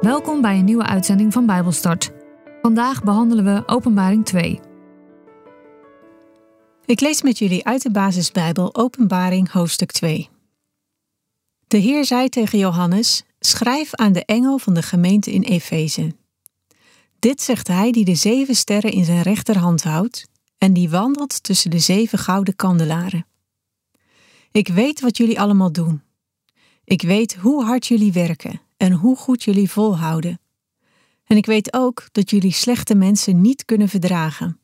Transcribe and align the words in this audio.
Welkom 0.00 0.40
bij 0.40 0.58
een 0.58 0.64
nieuwe 0.64 0.86
uitzending 0.86 1.32
van 1.32 1.46
Bijbelstart. 1.46 2.10
Vandaag 2.62 3.02
behandelen 3.02 3.44
we 3.44 3.62
Openbaring 3.66 4.24
2. 4.24 4.60
Ik 6.84 7.00
lees 7.00 7.22
met 7.22 7.38
jullie 7.38 7.64
uit 7.64 7.82
de 7.82 7.90
basisbijbel 7.90 8.74
Openbaring 8.74 9.50
hoofdstuk 9.50 9.90
2. 9.92 10.28
De 11.66 11.76
Heer 11.76 12.04
zei 12.04 12.28
tegen 12.28 12.58
Johannes: 12.58 13.24
Schrijf 13.40 13.94
aan 13.94 14.12
de 14.12 14.24
engel 14.24 14.58
van 14.58 14.74
de 14.74 14.82
gemeente 14.82 15.32
in 15.32 15.42
Efeze. 15.42 16.14
Dit 17.18 17.40
zegt 17.40 17.68
hij 17.68 17.90
die 17.90 18.04
de 18.04 18.14
zeven 18.14 18.54
sterren 18.54 18.92
in 18.92 19.04
zijn 19.04 19.22
rechterhand 19.22 19.82
houdt 19.82 20.28
en 20.58 20.72
die 20.72 20.90
wandelt 20.90 21.42
tussen 21.42 21.70
de 21.70 21.78
zeven 21.78 22.18
gouden 22.18 22.56
kandelaren. 22.56 23.26
Ik 24.52 24.68
weet 24.68 25.00
wat 25.00 25.16
jullie 25.16 25.40
allemaal 25.40 25.72
doen. 25.72 26.02
Ik 26.84 27.02
weet 27.02 27.34
hoe 27.34 27.64
hard 27.64 27.86
jullie 27.86 28.12
werken 28.12 28.68
en 28.80 28.92
hoe 28.92 29.16
goed 29.16 29.42
jullie 29.44 29.70
volhouden. 29.70 30.40
En 31.24 31.36
ik 31.36 31.46
weet 31.46 31.72
ook 31.72 32.08
dat 32.12 32.30
jullie 32.30 32.52
slechte 32.52 32.94
mensen 32.94 33.40
niet 33.40 33.64
kunnen 33.64 33.88
verdragen. 33.88 34.58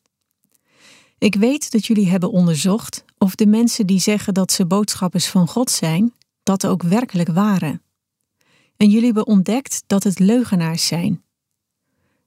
Ik 1.18 1.34
weet 1.34 1.70
dat 1.70 1.86
jullie 1.86 2.08
hebben 2.08 2.30
onderzocht 2.30 3.04
of 3.18 3.34
de 3.34 3.46
mensen 3.46 3.86
die 3.86 4.00
zeggen 4.00 4.34
dat 4.34 4.52
ze 4.52 4.66
boodschappers 4.66 5.26
van 5.26 5.48
God 5.48 5.70
zijn, 5.70 6.14
dat 6.42 6.66
ook 6.66 6.82
werkelijk 6.82 7.28
waren. 7.28 7.82
En 8.76 8.88
jullie 8.88 9.04
hebben 9.04 9.26
ontdekt 9.26 9.82
dat 9.86 10.02
het 10.02 10.18
leugenaars 10.18 10.86
zijn. 10.86 11.22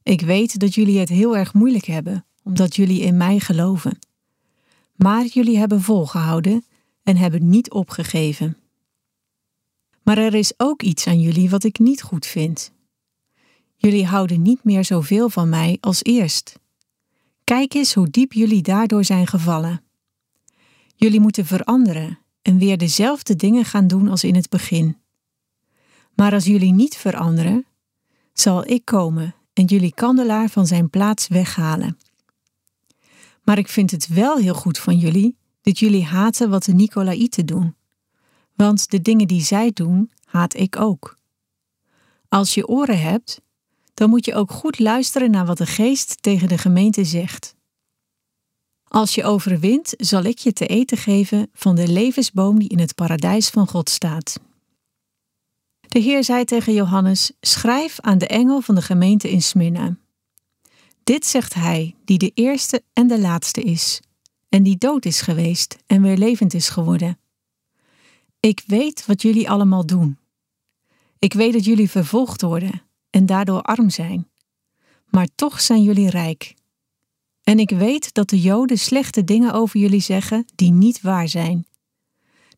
Ik 0.03 0.21
weet 0.21 0.59
dat 0.59 0.75
jullie 0.75 0.99
het 0.99 1.09
heel 1.09 1.37
erg 1.37 1.53
moeilijk 1.53 1.85
hebben, 1.85 2.25
omdat 2.43 2.75
jullie 2.75 3.01
in 3.01 3.17
mij 3.17 3.39
geloven. 3.39 3.99
Maar 4.95 5.25
jullie 5.25 5.57
hebben 5.57 5.81
volgehouden 5.81 6.65
en 7.03 7.17
hebben 7.17 7.49
niet 7.49 7.71
opgegeven. 7.71 8.57
Maar 10.09 10.17
er 10.17 10.33
is 10.33 10.53
ook 10.57 10.81
iets 10.81 11.07
aan 11.07 11.19
jullie 11.19 11.49
wat 11.49 11.63
ik 11.63 11.79
niet 11.79 12.01
goed 12.01 12.25
vind. 12.25 12.71
Jullie 13.75 14.05
houden 14.05 14.41
niet 14.41 14.63
meer 14.63 14.85
zoveel 14.85 15.29
van 15.29 15.49
mij 15.49 15.77
als 15.79 16.03
eerst. 16.03 16.59
Kijk 17.43 17.73
eens 17.73 17.93
hoe 17.93 18.09
diep 18.09 18.33
jullie 18.33 18.61
daardoor 18.61 19.03
zijn 19.03 19.27
gevallen. 19.27 19.83
Jullie 20.95 21.19
moeten 21.19 21.45
veranderen 21.45 22.19
en 22.41 22.57
weer 22.57 22.77
dezelfde 22.77 23.35
dingen 23.35 23.65
gaan 23.65 23.87
doen 23.87 24.07
als 24.07 24.23
in 24.23 24.35
het 24.35 24.49
begin. 24.49 24.97
Maar 26.15 26.33
als 26.33 26.45
jullie 26.45 26.73
niet 26.73 26.97
veranderen, 26.97 27.65
zal 28.33 28.67
ik 28.67 28.85
komen 28.85 29.35
en 29.53 29.65
jullie 29.65 29.93
kandelaar 29.93 30.49
van 30.49 30.67
zijn 30.67 30.89
plaats 30.89 31.27
weghalen. 31.27 31.97
Maar 33.43 33.57
ik 33.57 33.67
vind 33.67 33.91
het 33.91 34.07
wel 34.07 34.37
heel 34.37 34.55
goed 34.55 34.77
van 34.77 34.97
jullie 34.97 35.37
dat 35.61 35.79
jullie 35.79 36.05
haten 36.05 36.49
wat 36.49 36.63
de 36.63 36.73
Nicolaïten 36.73 37.45
doen 37.45 37.77
want 38.61 38.89
de 38.89 39.01
dingen 39.01 39.27
die 39.27 39.41
zij 39.41 39.71
doen, 39.73 40.11
haat 40.23 40.55
ik 40.55 40.79
ook. 40.79 41.17
Als 42.29 42.53
je 42.53 42.67
oren 42.67 43.01
hebt, 43.01 43.41
dan 43.93 44.09
moet 44.09 44.25
je 44.25 44.35
ook 44.35 44.51
goed 44.51 44.79
luisteren 44.79 45.31
naar 45.31 45.45
wat 45.45 45.57
de 45.57 45.65
geest 45.65 46.21
tegen 46.21 46.47
de 46.47 46.57
gemeente 46.57 47.03
zegt. 47.03 47.55
Als 48.83 49.15
je 49.15 49.23
overwint, 49.23 49.93
zal 49.97 50.23
ik 50.23 50.37
je 50.37 50.53
te 50.53 50.65
eten 50.65 50.97
geven 50.97 51.49
van 51.53 51.75
de 51.75 51.87
levensboom 51.87 52.59
die 52.59 52.69
in 52.69 52.79
het 52.79 52.95
paradijs 52.95 53.49
van 53.49 53.67
God 53.67 53.89
staat. 53.89 54.39
De 55.87 55.99
Heer 55.99 56.23
zei 56.23 56.43
tegen 56.43 56.73
Johannes: 56.73 57.31
Schrijf 57.41 57.99
aan 57.99 58.17
de 58.17 58.27
engel 58.27 58.61
van 58.61 58.75
de 58.75 58.81
gemeente 58.81 59.31
in 59.31 59.41
Smyrna. 59.41 59.97
Dit 61.03 61.25
zegt 61.25 61.53
hij, 61.53 61.95
die 62.05 62.17
de 62.17 62.31
eerste 62.33 62.83
en 62.93 63.07
de 63.07 63.19
laatste 63.19 63.61
is, 63.61 64.01
en 64.49 64.63
die 64.63 64.77
dood 64.77 65.05
is 65.05 65.21
geweest 65.21 65.77
en 65.87 66.01
weer 66.01 66.17
levend 66.17 66.53
is 66.53 66.69
geworden. 66.69 67.17
Ik 68.39 68.63
weet 68.67 69.05
wat 69.05 69.21
jullie 69.21 69.49
allemaal 69.49 69.85
doen. 69.85 70.17
Ik 71.17 71.33
weet 71.33 71.53
dat 71.53 71.65
jullie 71.65 71.89
vervolgd 71.89 72.41
worden 72.41 72.81
en 73.09 73.25
daardoor 73.25 73.61
arm 73.61 73.89
zijn. 73.89 74.27
Maar 75.05 75.27
toch 75.35 75.61
zijn 75.61 75.83
jullie 75.83 76.09
rijk. 76.09 76.55
En 77.43 77.59
ik 77.59 77.69
weet 77.69 78.13
dat 78.13 78.29
de 78.29 78.41
Joden 78.41 78.79
slechte 78.79 79.23
dingen 79.23 79.53
over 79.53 79.79
jullie 79.79 80.01
zeggen 80.01 80.45
die 80.55 80.71
niet 80.71 81.01
waar 81.01 81.27
zijn. 81.27 81.65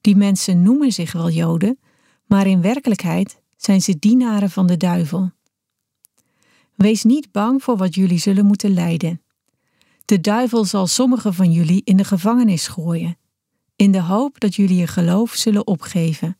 Die 0.01 0.15
mensen 0.15 0.61
noemen 0.61 0.91
zich 0.91 1.11
wel 1.11 1.29
Joden, 1.29 1.79
maar 2.25 2.47
in 2.47 2.61
werkelijkheid 2.61 3.41
zijn 3.57 3.81
ze 3.81 3.99
dienaren 3.99 4.49
van 4.49 4.67
de 4.67 4.77
duivel. 4.77 5.31
Wees 6.75 7.03
niet 7.03 7.31
bang 7.31 7.63
voor 7.63 7.77
wat 7.77 7.95
jullie 7.95 8.19
zullen 8.19 8.45
moeten 8.45 8.73
lijden. 8.73 9.21
De 10.05 10.21
duivel 10.21 10.65
zal 10.65 10.87
sommigen 10.87 11.33
van 11.33 11.51
jullie 11.51 11.81
in 11.83 11.97
de 11.97 12.03
gevangenis 12.03 12.67
gooien 12.67 13.17
in 13.81 13.91
de 13.91 14.01
hoop 14.01 14.39
dat 14.39 14.55
jullie 14.55 14.75
je 14.75 14.87
geloof 14.87 15.33
zullen 15.33 15.67
opgeven. 15.67 16.37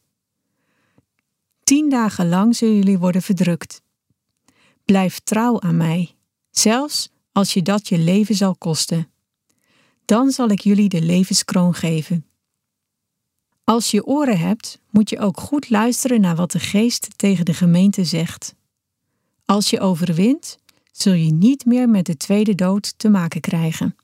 Tien 1.64 1.90
dagen 1.90 2.30
lang 2.30 2.56
zullen 2.56 2.76
jullie 2.76 2.98
worden 2.98 3.22
verdrukt. 3.22 3.82
Blijf 4.86 5.20
trouw 5.20 5.62
aan 5.62 5.78
mij, 5.78 6.16
zelfs 6.52 7.10
als 7.32 7.54
je 7.54 7.62
dat 7.62 7.88
je 7.88 7.98
leven 7.98 8.36
zal 8.36 8.56
kosten. 8.56 9.12
Dan 10.06 10.32
zal 10.32 10.50
ik 10.50 10.60
jullie 10.60 10.90
de 10.90 11.02
levenskroon 11.02 11.74
geven. 11.74 12.26
Als 13.64 13.92
je 13.92 14.06
oren 14.06 14.40
hebt, 14.40 14.80
moet 14.90 15.10
je 15.10 15.20
ook 15.20 15.40
goed 15.40 15.70
luisteren 15.70 16.22
naar 16.22 16.36
wat 16.36 16.52
de 16.52 16.60
geest 16.60 17.18
tegen 17.18 17.46
de 17.46 17.54
gemeente 17.54 18.06
zegt. 18.06 18.56
Als 19.46 19.70
je 19.70 19.80
overwint, 19.80 20.58
zul 20.92 21.14
je 21.14 21.32
niet 21.32 21.66
meer 21.66 21.90
met 21.90 22.06
de 22.06 22.18
tweede 22.18 22.56
dood 22.56 22.94
te 22.98 23.10
maken 23.10 23.42
krijgen. 23.42 23.96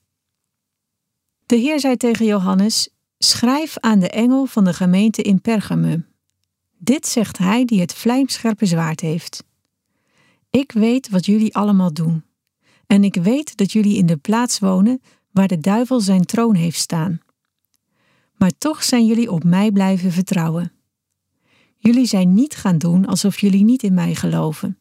De 1.46 1.56
Heer 1.56 1.80
zei 1.80 1.96
tegen 1.96 2.26
Johannes: 2.26 2.88
Schrijf 3.18 3.78
aan 3.78 3.98
de 3.98 4.08
engel 4.08 4.46
van 4.46 4.64
de 4.64 4.72
gemeente 4.72 5.22
in 5.22 5.40
Pergamum. 5.40 6.06
Dit 6.78 7.06
zegt 7.06 7.38
hij 7.38 7.64
die 7.64 7.80
het 7.80 7.94
vlijmscherpe 7.94 8.66
zwaard 8.66 9.00
heeft. 9.00 9.44
Ik 10.50 10.72
weet 10.72 11.08
wat 11.08 11.26
jullie 11.26 11.54
allemaal 11.54 11.92
doen. 11.92 12.24
En 12.86 13.04
ik 13.04 13.14
weet 13.14 13.56
dat 13.56 13.72
jullie 13.72 13.96
in 13.96 14.06
de 14.06 14.16
plaats 14.16 14.58
wonen 14.58 15.02
waar 15.30 15.48
de 15.48 15.58
duivel 15.58 16.00
zijn 16.00 16.24
troon 16.24 16.54
heeft 16.54 16.78
staan. 16.78 17.20
Maar 18.36 18.52
toch 18.58 18.84
zijn 18.84 19.06
jullie 19.06 19.30
op 19.30 19.44
mij 19.44 19.70
blijven 19.70 20.12
vertrouwen. 20.12 20.72
Jullie 21.76 22.06
zijn 22.06 22.34
niet 22.34 22.54
gaan 22.54 22.78
doen 22.78 23.06
alsof 23.06 23.40
jullie 23.40 23.64
niet 23.64 23.82
in 23.82 23.94
mij 23.94 24.14
geloven. 24.14 24.78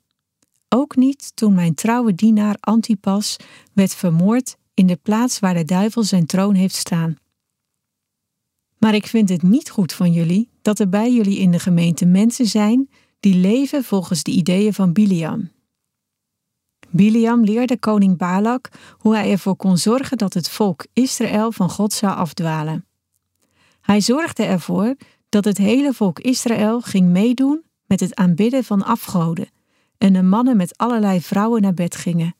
Ook 0.69 0.95
niet 0.95 1.35
toen 1.35 1.53
mijn 1.53 1.73
trouwe 1.73 2.15
dienaar 2.15 2.55
Antipas 2.59 3.37
werd 3.73 3.95
vermoord 3.95 4.57
in 4.73 4.87
de 4.87 4.99
plaats 5.01 5.39
waar 5.39 5.53
de 5.53 5.65
duivel 5.65 6.03
zijn 6.03 6.25
troon 6.25 6.53
heeft 6.53 6.75
staan. 6.75 7.17
Maar 8.77 8.95
ik 8.95 9.07
vind 9.07 9.29
het 9.29 9.41
niet 9.41 9.69
goed 9.69 9.93
van 9.93 10.11
jullie 10.11 10.49
dat 10.61 10.79
er 10.79 10.89
bij 10.89 11.13
jullie 11.13 11.37
in 11.37 11.51
de 11.51 11.59
gemeente 11.59 12.05
mensen 12.05 12.45
zijn 12.45 12.89
die 13.19 13.35
leven 13.35 13.83
volgens 13.83 14.23
de 14.23 14.31
ideeën 14.31 14.73
van 14.73 14.93
Biliam. 14.93 15.51
Biliam 16.89 17.43
leerde 17.43 17.77
koning 17.79 18.17
Balak 18.17 18.69
hoe 18.97 19.15
hij 19.15 19.31
ervoor 19.31 19.55
kon 19.55 19.77
zorgen 19.77 20.17
dat 20.17 20.33
het 20.33 20.49
volk 20.49 20.85
Israël 20.93 21.51
van 21.51 21.69
God 21.69 21.93
zou 21.93 22.15
afdwalen. 22.15 22.85
Hij 23.81 24.01
zorgde 24.01 24.43
ervoor 24.43 24.95
dat 25.29 25.45
het 25.45 25.57
hele 25.57 25.93
volk 25.93 26.19
Israël 26.19 26.81
ging 26.81 27.09
meedoen 27.09 27.63
met 27.85 27.99
het 27.99 28.15
aanbidden 28.15 28.63
van 28.63 28.83
afgoden 28.83 29.49
en 29.97 30.13
de 30.13 30.23
mannen 30.23 30.57
met 30.57 30.77
allerlei 30.77 31.21
vrouwen 31.21 31.61
naar 31.61 31.73
bed 31.73 31.95
gingen. 31.95 32.35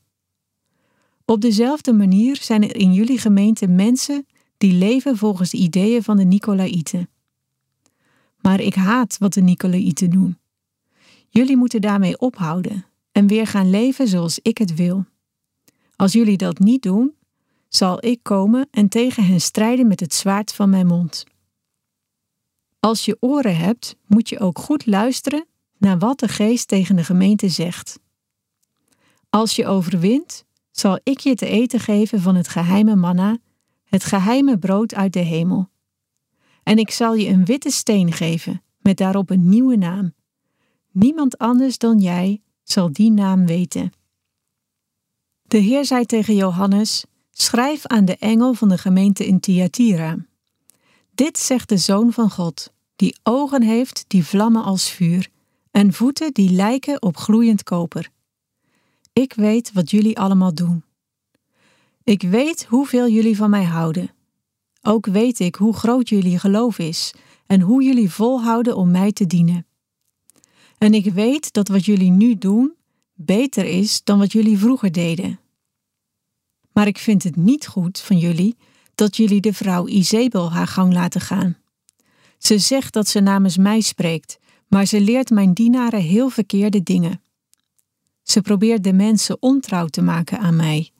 Op 1.25 1.41
dezelfde 1.41 1.93
manier 1.93 2.37
zijn 2.41 2.63
er 2.63 2.75
in 2.75 2.93
jullie 2.93 3.19
gemeente 3.19 3.67
mensen 3.67 4.25
die 4.57 4.73
leven 4.73 5.17
volgens 5.17 5.49
de 5.49 5.57
ideeën 5.57 6.03
van 6.03 6.17
de 6.17 6.23
Nicolaïten. 6.23 7.09
Maar 8.41 8.59
ik 8.59 8.75
haat 8.75 9.17
wat 9.17 9.33
de 9.33 9.41
Nicolaïten 9.41 10.09
doen. 10.09 10.37
Jullie 11.29 11.57
moeten 11.57 11.81
daarmee 11.81 12.19
ophouden 12.19 12.85
en 13.11 13.27
weer 13.27 13.47
gaan 13.47 13.69
leven 13.69 14.07
zoals 14.07 14.39
ik 14.41 14.57
het 14.57 14.75
wil. 14.75 15.05
Als 15.95 16.11
jullie 16.11 16.37
dat 16.37 16.59
niet 16.59 16.81
doen, 16.81 17.15
zal 17.67 18.05
ik 18.05 18.19
komen 18.23 18.67
en 18.71 18.89
tegen 18.89 19.25
hen 19.25 19.41
strijden 19.41 19.87
met 19.87 19.99
het 19.99 20.13
zwaard 20.13 20.53
van 20.53 20.69
mijn 20.69 20.87
mond. 20.87 21.23
Als 22.79 23.05
je 23.05 23.17
oren 23.19 23.57
hebt, 23.57 23.95
moet 24.05 24.29
je 24.29 24.39
ook 24.39 24.59
goed 24.59 24.85
luisteren 24.85 25.45
naar 25.77 25.97
wat 25.97 26.19
de 26.19 26.27
geest 26.27 26.67
tegen 26.67 26.95
de 26.95 27.03
gemeente 27.03 27.49
zegt. 27.49 27.99
Als 29.29 29.55
je 29.55 29.65
overwint, 29.65 30.45
zal 30.71 30.99
ik 31.03 31.19
je 31.19 31.35
te 31.35 31.45
eten 31.45 31.79
geven 31.79 32.21
van 32.21 32.35
het 32.35 32.47
geheime 32.47 32.95
manna 32.95 33.37
het 33.89 34.03
geheime 34.03 34.57
brood 34.57 34.93
uit 34.93 35.13
de 35.13 35.19
hemel. 35.19 35.69
En 36.63 36.77
ik 36.77 36.91
zal 36.91 37.13
je 37.13 37.27
een 37.27 37.45
witte 37.45 37.71
steen 37.71 38.11
geven, 38.11 38.61
met 38.79 38.97
daarop 38.97 39.29
een 39.29 39.49
nieuwe 39.49 39.75
naam. 39.75 40.13
Niemand 40.91 41.37
anders 41.37 41.77
dan 41.77 41.99
jij 41.99 42.41
zal 42.63 42.91
die 42.91 43.11
naam 43.11 43.45
weten. 43.45 43.91
De 45.41 45.57
Heer 45.57 45.85
zei 45.85 46.05
tegen 46.05 46.35
Johannes: 46.35 47.05
Schrijf 47.31 47.85
aan 47.85 48.05
de 48.05 48.17
engel 48.17 48.53
van 48.53 48.69
de 48.69 48.77
gemeente 48.77 49.25
in 49.25 49.39
Thyatira. 49.39 50.17
Dit 51.15 51.37
zegt 51.37 51.69
de 51.69 51.77
Zoon 51.77 52.13
van 52.13 52.31
God, 52.31 52.73
die 52.95 53.17
ogen 53.23 53.61
heeft 53.61 54.05
die 54.07 54.25
vlammen 54.25 54.63
als 54.63 54.89
vuur, 54.89 55.29
en 55.71 55.93
voeten 55.93 56.33
die 56.33 56.49
lijken 56.49 57.01
op 57.01 57.17
gloeiend 57.17 57.63
koper. 57.63 58.09
Ik 59.13 59.33
weet 59.33 59.73
wat 59.73 59.91
jullie 59.91 60.19
allemaal 60.19 60.53
doen. 60.53 60.83
Ik 62.07 62.21
weet 62.21 62.65
hoeveel 62.65 63.09
jullie 63.09 63.35
van 63.35 63.49
mij 63.49 63.63
houden. 63.63 64.11
Ook 64.81 65.05
weet 65.05 65.39
ik 65.39 65.55
hoe 65.55 65.73
groot 65.73 66.09
jullie 66.09 66.39
geloof 66.39 66.79
is 66.79 67.13
en 67.45 67.61
hoe 67.61 67.83
jullie 67.83 68.09
volhouden 68.09 68.75
om 68.75 68.91
mij 68.91 69.11
te 69.11 69.25
dienen. 69.25 69.65
En 70.77 70.93
ik 70.93 71.13
weet 71.13 71.53
dat 71.53 71.67
wat 71.67 71.85
jullie 71.85 72.11
nu 72.11 72.35
doen 72.35 72.73
beter 73.13 73.65
is 73.65 74.03
dan 74.03 74.19
wat 74.19 74.31
jullie 74.31 74.57
vroeger 74.57 74.91
deden. 74.91 75.39
Maar 76.71 76.87
ik 76.87 76.97
vind 76.97 77.23
het 77.23 77.35
niet 77.35 77.67
goed 77.67 77.99
van 77.99 78.17
jullie 78.17 78.55
dat 78.95 79.17
jullie 79.17 79.41
de 79.41 79.53
vrouw 79.53 79.87
Izebel 79.87 80.51
haar 80.51 80.67
gang 80.67 80.93
laten 80.93 81.21
gaan. 81.21 81.57
Ze 82.37 82.59
zegt 82.59 82.93
dat 82.93 83.07
ze 83.07 83.19
namens 83.19 83.57
mij 83.57 83.81
spreekt, 83.81 84.39
maar 84.67 84.85
ze 84.85 85.01
leert 85.01 85.29
mijn 85.29 85.53
dienaren 85.53 86.01
heel 86.01 86.29
verkeerde 86.29 86.83
dingen. 86.83 87.21
Ze 88.23 88.41
probeert 88.41 88.83
de 88.83 88.93
mensen 88.93 89.37
ontrouw 89.39 89.87
te 89.87 90.01
maken 90.01 90.39
aan 90.39 90.55
mij. 90.55 90.91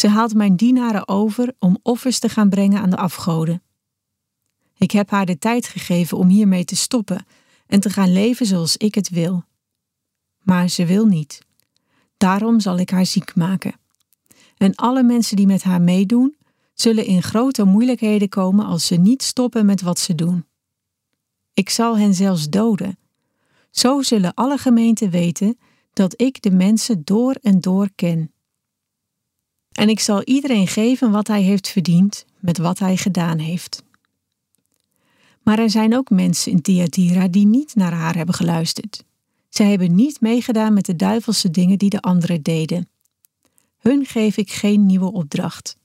Ze 0.00 0.08
haalt 0.08 0.34
mijn 0.34 0.56
dienaren 0.56 1.08
over 1.08 1.54
om 1.58 1.78
offers 1.82 2.18
te 2.18 2.28
gaan 2.28 2.48
brengen 2.48 2.80
aan 2.80 2.90
de 2.90 2.96
afgoden. 2.96 3.62
Ik 4.76 4.90
heb 4.90 5.10
haar 5.10 5.26
de 5.26 5.38
tijd 5.38 5.66
gegeven 5.66 6.18
om 6.18 6.28
hiermee 6.28 6.64
te 6.64 6.76
stoppen 6.76 7.26
en 7.66 7.80
te 7.80 7.90
gaan 7.90 8.12
leven 8.12 8.46
zoals 8.46 8.76
ik 8.76 8.94
het 8.94 9.08
wil. 9.08 9.44
Maar 10.42 10.68
ze 10.68 10.86
wil 10.86 11.06
niet. 11.06 11.46
Daarom 12.16 12.60
zal 12.60 12.78
ik 12.78 12.90
haar 12.90 13.06
ziek 13.06 13.34
maken. 13.34 13.74
En 14.56 14.74
alle 14.74 15.02
mensen 15.02 15.36
die 15.36 15.46
met 15.46 15.62
haar 15.62 15.82
meedoen, 15.82 16.36
zullen 16.74 17.06
in 17.06 17.22
grote 17.22 17.64
moeilijkheden 17.64 18.28
komen 18.28 18.66
als 18.66 18.86
ze 18.86 18.94
niet 18.94 19.22
stoppen 19.22 19.66
met 19.66 19.80
wat 19.82 19.98
ze 19.98 20.14
doen. 20.14 20.44
Ik 21.52 21.70
zal 21.70 21.98
hen 21.98 22.14
zelfs 22.14 22.48
doden. 22.48 22.98
Zo 23.70 24.02
zullen 24.02 24.34
alle 24.34 24.58
gemeenten 24.58 25.10
weten 25.10 25.58
dat 25.92 26.20
ik 26.20 26.42
de 26.42 26.50
mensen 26.50 27.04
door 27.04 27.34
en 27.42 27.60
door 27.60 27.88
ken. 27.94 28.32
En 29.78 29.88
ik 29.88 30.00
zal 30.00 30.22
iedereen 30.22 30.66
geven 30.66 31.10
wat 31.10 31.26
hij 31.26 31.42
heeft 31.42 31.68
verdiend 31.68 32.24
met 32.38 32.58
wat 32.58 32.78
hij 32.78 32.96
gedaan 32.96 33.38
heeft. 33.38 33.82
Maar 35.42 35.58
er 35.58 35.70
zijn 35.70 35.96
ook 35.96 36.10
mensen 36.10 36.52
in 36.52 36.62
Thyatira 36.62 37.28
die 37.28 37.46
niet 37.46 37.74
naar 37.74 37.92
haar 37.92 38.16
hebben 38.16 38.34
geluisterd. 38.34 39.04
Zij 39.48 39.70
hebben 39.70 39.94
niet 39.94 40.20
meegedaan 40.20 40.72
met 40.72 40.84
de 40.84 40.96
duivelse 40.96 41.50
dingen 41.50 41.78
die 41.78 41.90
de 41.90 42.00
anderen 42.00 42.42
deden. 42.42 42.88
Hun 43.78 44.04
geef 44.04 44.36
ik 44.36 44.50
geen 44.50 44.86
nieuwe 44.86 45.12
opdracht. 45.12 45.76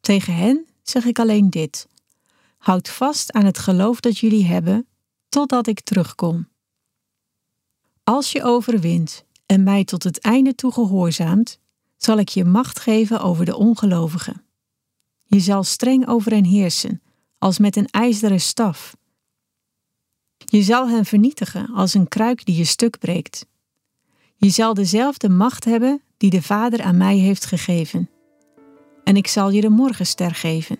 Tegen 0.00 0.34
hen 0.34 0.66
zeg 0.82 1.04
ik 1.04 1.18
alleen 1.18 1.50
dit: 1.50 1.88
Houd 2.58 2.88
vast 2.88 3.32
aan 3.32 3.44
het 3.44 3.58
geloof 3.58 4.00
dat 4.00 4.18
jullie 4.18 4.46
hebben, 4.46 4.86
totdat 5.28 5.66
ik 5.66 5.80
terugkom. 5.80 6.48
Als 8.04 8.32
je 8.32 8.42
overwint 8.42 9.24
en 9.46 9.62
mij 9.62 9.84
tot 9.84 10.02
het 10.02 10.18
einde 10.18 10.54
toe 10.54 10.72
gehoorzaamt, 10.72 11.58
zal 12.02 12.18
ik 12.18 12.28
je 12.28 12.44
macht 12.44 12.78
geven 12.78 13.20
over 13.20 13.44
de 13.44 13.56
ongelovigen. 13.56 14.44
Je 15.22 15.40
zal 15.40 15.62
streng 15.62 16.08
over 16.08 16.32
hen 16.32 16.44
heersen, 16.44 17.02
als 17.38 17.58
met 17.58 17.76
een 17.76 17.86
ijzeren 17.90 18.40
staf. 18.40 18.96
Je 20.36 20.62
zal 20.62 20.88
hen 20.88 21.04
vernietigen 21.04 21.70
als 21.74 21.94
een 21.94 22.08
kruik 22.08 22.44
die 22.44 22.56
je 22.56 22.64
stuk 22.64 22.98
breekt. 22.98 23.46
Je 24.36 24.48
zal 24.48 24.74
dezelfde 24.74 25.28
macht 25.28 25.64
hebben 25.64 26.02
die 26.16 26.30
de 26.30 26.42
Vader 26.42 26.82
aan 26.82 26.96
mij 26.96 27.16
heeft 27.16 27.44
gegeven. 27.44 28.10
En 29.04 29.16
ik 29.16 29.26
zal 29.26 29.50
je 29.50 29.60
de 29.60 29.68
morgenster 29.68 30.34
geven. 30.34 30.78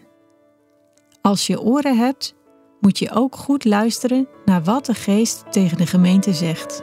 Als 1.21 1.47
je 1.47 1.61
oren 1.61 1.99
hebt, 1.99 2.35
moet 2.81 2.99
je 2.99 3.11
ook 3.11 3.37
goed 3.37 3.65
luisteren 3.65 4.29
naar 4.45 4.65
wat 4.65 4.87
de 4.87 4.95
Geest 4.95 5.53
tegen 5.53 5.77
de 5.77 5.87
gemeente 5.87 6.35
zegt. 6.35 6.83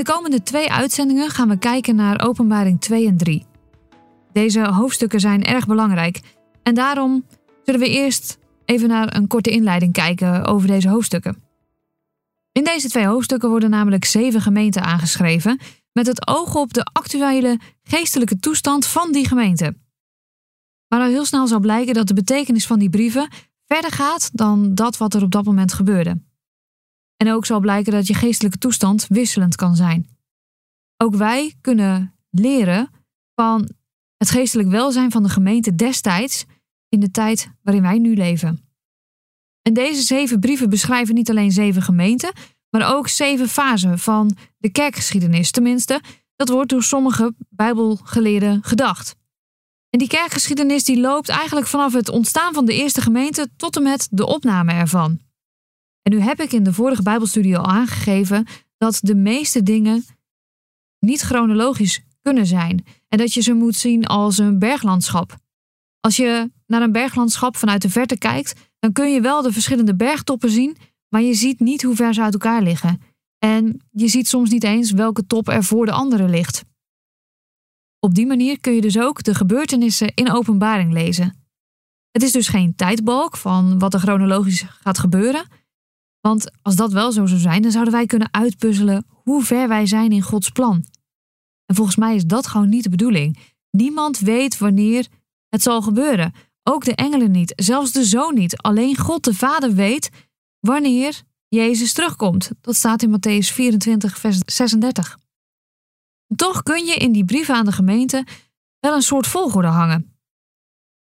De 0.00 0.12
komende 0.12 0.42
twee 0.42 0.72
uitzendingen 0.72 1.30
gaan 1.30 1.48
we 1.48 1.58
kijken 1.58 1.94
naar 1.94 2.20
Openbaring 2.20 2.80
2 2.80 3.06
en 3.06 3.16
3. 3.16 3.46
Deze 4.32 4.60
hoofdstukken 4.60 5.20
zijn 5.20 5.44
erg 5.44 5.66
belangrijk 5.66 6.20
en 6.62 6.74
daarom 6.74 7.26
zullen 7.64 7.80
we 7.80 7.88
eerst 7.88 8.38
even 8.64 8.88
naar 8.88 9.16
een 9.16 9.26
korte 9.26 9.50
inleiding 9.50 9.92
kijken 9.92 10.44
over 10.44 10.68
deze 10.68 10.88
hoofdstukken. 10.88 11.42
In 12.52 12.64
deze 12.64 12.88
twee 12.88 13.06
hoofdstukken 13.06 13.48
worden 13.48 13.70
namelijk 13.70 14.04
zeven 14.04 14.40
gemeenten 14.40 14.82
aangeschreven 14.82 15.60
met 15.92 16.06
het 16.06 16.28
oog 16.28 16.54
op 16.54 16.72
de 16.72 16.84
actuele 16.84 17.58
geestelijke 17.82 18.38
toestand 18.38 18.86
van 18.86 19.12
die 19.12 19.28
gemeente. 19.28 19.76
Maar 20.88 21.00
al 21.00 21.08
heel 21.08 21.24
snel 21.24 21.46
zal 21.46 21.60
blijken 21.60 21.94
dat 21.94 22.06
de 22.06 22.14
betekenis 22.14 22.66
van 22.66 22.78
die 22.78 22.90
brieven 22.90 23.28
verder 23.66 23.92
gaat 23.92 24.30
dan 24.32 24.74
dat 24.74 24.96
wat 24.96 25.14
er 25.14 25.22
op 25.22 25.30
dat 25.30 25.44
moment 25.44 25.72
gebeurde. 25.72 26.29
En 27.22 27.32
ook 27.32 27.46
zal 27.46 27.60
blijken 27.60 27.92
dat 27.92 28.06
je 28.06 28.14
geestelijke 28.14 28.58
toestand 28.58 29.06
wisselend 29.08 29.56
kan 29.56 29.76
zijn. 29.76 30.08
Ook 30.96 31.14
wij 31.14 31.54
kunnen 31.60 32.14
leren 32.30 32.90
van 33.34 33.70
het 34.16 34.30
geestelijk 34.30 34.68
welzijn 34.68 35.10
van 35.10 35.22
de 35.22 35.28
gemeente 35.28 35.74
destijds 35.74 36.44
in 36.88 37.00
de 37.00 37.10
tijd 37.10 37.50
waarin 37.62 37.82
wij 37.82 37.98
nu 37.98 38.14
leven. 38.14 38.64
En 39.62 39.74
deze 39.74 40.02
zeven 40.02 40.40
brieven 40.40 40.70
beschrijven 40.70 41.14
niet 41.14 41.30
alleen 41.30 41.52
zeven 41.52 41.82
gemeenten, 41.82 42.32
maar 42.70 42.94
ook 42.94 43.08
zeven 43.08 43.48
fasen 43.48 43.98
van 43.98 44.36
de 44.58 44.70
kerkgeschiedenis. 44.70 45.50
Tenminste, 45.50 46.00
dat 46.36 46.48
wordt 46.48 46.70
door 46.70 46.82
sommige 46.82 47.34
Bijbelgeleerden 47.48 48.62
gedacht. 48.62 49.16
En 49.90 49.98
die 49.98 50.08
kerkgeschiedenis 50.08 50.84
die 50.84 51.00
loopt 51.00 51.28
eigenlijk 51.28 51.66
vanaf 51.66 51.92
het 51.92 52.08
ontstaan 52.08 52.54
van 52.54 52.64
de 52.64 52.74
eerste 52.74 53.00
gemeente 53.00 53.48
tot 53.56 53.76
en 53.76 53.82
met 53.82 54.08
de 54.10 54.26
opname 54.26 54.72
ervan. 54.72 55.20
En 56.02 56.12
nu 56.12 56.20
heb 56.20 56.40
ik 56.40 56.52
in 56.52 56.62
de 56.62 56.72
vorige 56.72 57.02
Bijbelstudie 57.02 57.58
al 57.58 57.66
aangegeven 57.66 58.46
dat 58.78 58.98
de 59.02 59.14
meeste 59.14 59.62
dingen 59.62 60.04
niet 60.98 61.20
chronologisch 61.20 62.00
kunnen 62.22 62.46
zijn 62.46 62.84
en 63.08 63.18
dat 63.18 63.32
je 63.32 63.40
ze 63.40 63.52
moet 63.52 63.76
zien 63.76 64.06
als 64.06 64.38
een 64.38 64.58
berglandschap. 64.58 65.36
Als 66.00 66.16
je 66.16 66.50
naar 66.66 66.82
een 66.82 66.92
berglandschap 66.92 67.56
vanuit 67.56 67.82
de 67.82 67.90
verte 67.90 68.18
kijkt, 68.18 68.70
dan 68.78 68.92
kun 68.92 69.12
je 69.12 69.20
wel 69.20 69.42
de 69.42 69.52
verschillende 69.52 69.94
bergtoppen 69.94 70.50
zien, 70.50 70.76
maar 71.08 71.22
je 71.22 71.34
ziet 71.34 71.60
niet 71.60 71.82
hoe 71.82 71.94
ver 71.94 72.14
ze 72.14 72.22
uit 72.22 72.32
elkaar 72.32 72.62
liggen. 72.62 73.00
En 73.38 73.80
je 73.90 74.08
ziet 74.08 74.28
soms 74.28 74.50
niet 74.50 74.64
eens 74.64 74.90
welke 74.90 75.26
top 75.26 75.48
er 75.48 75.64
voor 75.64 75.86
de 75.86 75.92
andere 75.92 76.28
ligt. 76.28 76.64
Op 77.98 78.14
die 78.14 78.26
manier 78.26 78.60
kun 78.60 78.72
je 78.72 78.80
dus 78.80 78.98
ook 78.98 79.22
de 79.22 79.34
gebeurtenissen 79.34 80.14
in 80.14 80.32
openbaring 80.32 80.92
lezen. 80.92 81.34
Het 82.10 82.22
is 82.22 82.32
dus 82.32 82.48
geen 82.48 82.74
tijdbalk 82.74 83.36
van 83.36 83.78
wat 83.78 83.94
er 83.94 84.00
chronologisch 84.00 84.62
gaat 84.62 84.98
gebeuren, 84.98 85.46
want 86.20 86.50
als 86.62 86.76
dat 86.76 86.92
wel 86.92 87.12
zo 87.12 87.26
zou 87.26 87.40
zijn, 87.40 87.62
dan 87.62 87.70
zouden 87.70 87.92
wij 87.92 88.06
kunnen 88.06 88.28
uitpuzzelen 88.32 89.06
hoe 89.10 89.42
ver 89.42 89.68
wij 89.68 89.86
zijn 89.86 90.12
in 90.12 90.22
Gods 90.22 90.48
plan. 90.48 90.84
En 91.66 91.74
volgens 91.74 91.96
mij 91.96 92.14
is 92.14 92.24
dat 92.24 92.46
gewoon 92.46 92.68
niet 92.68 92.82
de 92.82 92.90
bedoeling. 92.90 93.38
Niemand 93.70 94.18
weet 94.18 94.58
wanneer 94.58 95.06
het 95.48 95.62
zal 95.62 95.82
gebeuren. 95.82 96.32
Ook 96.62 96.84
de 96.84 96.94
engelen 96.94 97.30
niet, 97.30 97.52
zelfs 97.56 97.92
de 97.92 98.04
zoon 98.04 98.34
niet. 98.34 98.56
Alleen 98.56 98.96
God 98.96 99.24
de 99.24 99.34
Vader 99.34 99.74
weet 99.74 100.10
wanneer 100.60 101.22
Jezus 101.48 101.92
terugkomt. 101.92 102.50
Dat 102.60 102.76
staat 102.76 103.02
in 103.02 103.10
Matthäus 103.10 103.52
24, 103.52 104.18
vers 104.18 104.38
36. 104.44 105.18
Toch 106.36 106.62
kun 106.62 106.84
je 106.84 106.94
in 106.94 107.12
die 107.12 107.24
brieven 107.24 107.54
aan 107.54 107.64
de 107.64 107.72
gemeente 107.72 108.26
wel 108.80 108.94
een 108.94 109.02
soort 109.02 109.26
volgorde 109.26 109.68
hangen. 109.68 110.14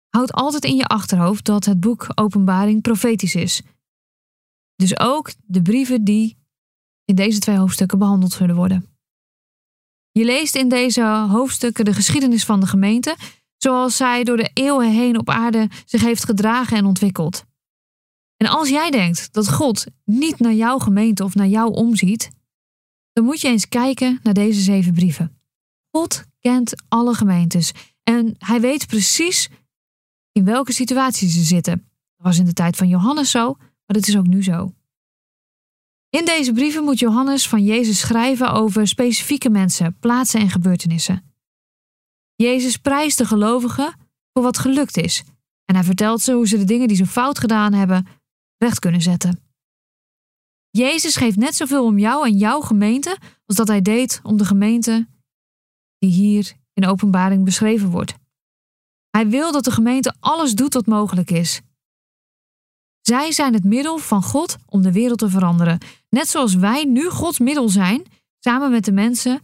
Houd 0.10 0.34
altijd 0.34 0.66
in 0.66 0.76
je 0.76 0.86
achterhoofd 0.86 1.46
dat 1.46 1.66
het 1.66 1.80
boek 1.80 2.08
Openbaring 2.16 2.82
profetisch 2.82 3.36
is. 3.36 3.62
Dus 4.80 5.00
ook 5.00 5.32
de 5.46 5.62
brieven 5.62 6.04
die 6.04 6.38
in 7.06 7.16
deze 7.16 7.40
twee 7.40 7.58
hoofdstukken 7.58 8.00
behandeld 8.00 8.32
zullen 8.32 8.56
worden. 8.56 8.98
Je 10.12 10.26
leest 10.26 10.56
in 10.56 10.70
deze 10.70 11.04
hoofdstukken 11.30 11.86
de 11.86 11.94
geschiedenis 11.94 12.46
van 12.46 12.60
de 12.60 12.68
gemeente, 12.68 13.16
zoals 13.58 13.98
zij 13.98 14.24
door 14.24 14.38
de 14.38 14.52
eeuwen 14.54 14.92
heen 14.92 15.18
op 15.18 15.30
aarde 15.30 15.70
zich 15.86 16.02
heeft 16.02 16.26
gedragen 16.26 16.78
en 16.78 16.86
ontwikkeld. 16.86 17.44
En 18.38 18.48
als 18.48 18.70
jij 18.70 18.92
denkt 18.92 19.34
dat 19.34 19.52
God 19.52 19.86
niet 20.06 20.40
naar 20.40 20.54
jouw 20.54 20.80
gemeente 20.80 21.24
of 21.24 21.36
naar 21.36 21.48
jou 21.48 21.74
omziet, 21.74 22.30
dan 23.12 23.24
moet 23.24 23.42
je 23.42 23.48
eens 23.48 23.68
kijken 23.68 24.20
naar 24.24 24.34
deze 24.34 24.62
zeven 24.62 24.94
brieven. 24.94 25.42
God 25.92 26.24
kent 26.40 26.84
alle 26.88 27.14
gemeentes 27.14 27.72
en 28.04 28.36
hij 28.38 28.62
weet 28.62 28.88
precies 28.88 29.50
in 30.32 30.46
welke 30.46 30.74
situatie 30.74 31.30
ze 31.30 31.44
zitten. 31.44 31.74
Dat 32.16 32.28
was 32.28 32.38
in 32.38 32.46
de 32.46 32.54
tijd 32.54 32.76
van 32.76 32.88
Johannes 32.88 33.32
zo, 33.32 33.58
maar 33.90 33.98
dat 33.98 34.08
is 34.08 34.18
ook 34.18 34.28
nu 34.28 34.44
zo. 34.44 34.74
In 36.10 36.26
deze 36.26 36.54
brieven 36.54 36.84
moet 36.84 37.00
Johannes 37.00 37.48
van 37.48 37.64
Jezus 37.64 38.00
schrijven 38.00 38.52
over 38.52 38.88
specifieke 38.88 39.50
mensen, 39.50 39.98
plaatsen 40.00 40.40
en 40.40 40.50
gebeurtenissen. 40.50 41.34
Jezus 42.36 42.78
prijst 42.78 43.18
de 43.18 43.26
gelovigen 43.26 43.94
voor 44.34 44.44
wat 44.44 44.58
gelukt 44.58 44.98
is 44.98 45.24
en 45.66 45.76
hij 45.76 45.84
vertelt 45.84 46.22
ze 46.22 46.34
hoe 46.34 46.48
ze 46.48 46.58
de 46.58 46.64
dingen 46.64 46.88
die 46.88 46.98
ze 46.98 47.06
fout 47.06 47.40
gedaan 47.40 47.74
hebben 47.74 48.08
recht 48.58 48.80
kunnen 48.80 49.02
zetten. 49.02 49.44
Jezus 50.70 51.16
geeft 51.16 51.38
net 51.38 51.56
zoveel 51.56 51.86
om 51.86 52.00
jou 52.00 52.28
en 52.28 52.38
jouw 52.38 52.62
gemeente 52.62 53.18
als 53.46 53.56
dat 53.56 53.68
hij 53.68 53.82
deed 53.82 54.20
om 54.24 54.38
de 54.38 54.46
gemeente 54.46 55.08
die 55.98 56.12
hier 56.12 56.54
in 56.74 56.86
openbaring 56.86 57.44
beschreven 57.44 57.90
wordt. 57.90 58.14
Hij 59.10 59.28
wil 59.28 59.52
dat 59.52 59.64
de 59.64 59.72
gemeente 59.72 60.16
alles 60.20 60.54
doet 60.54 60.74
wat 60.74 60.86
mogelijk 60.86 61.32
is. 61.32 61.62
Zij 63.10 63.32
zijn 63.32 63.54
het 63.54 63.64
middel 63.64 63.98
van 63.98 64.24
God 64.24 64.58
om 64.66 64.82
de 64.82 64.92
wereld 64.92 65.20
te 65.20 65.30
veranderen. 65.30 65.78
Net 66.10 66.28
zoals 66.28 66.56
wij 66.56 66.84
nu 66.84 67.10
Gods 67.10 67.40
middel 67.40 67.70
zijn, 67.70 68.06
samen 68.40 68.72
met 68.72 68.86
de 68.86 68.92
mensen 68.92 69.42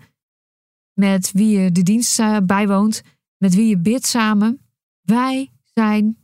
met 0.93 1.31
wie 1.31 1.59
je 1.59 1.71
de 1.71 1.83
dienst 1.83 2.19
eh, 2.19 2.37
bijwoont, 2.43 3.01
met 3.37 3.55
wie 3.55 3.67
je 3.67 3.77
bidt 3.77 4.05
samen. 4.05 4.61
Wij 5.01 5.51
zijn 5.63 6.17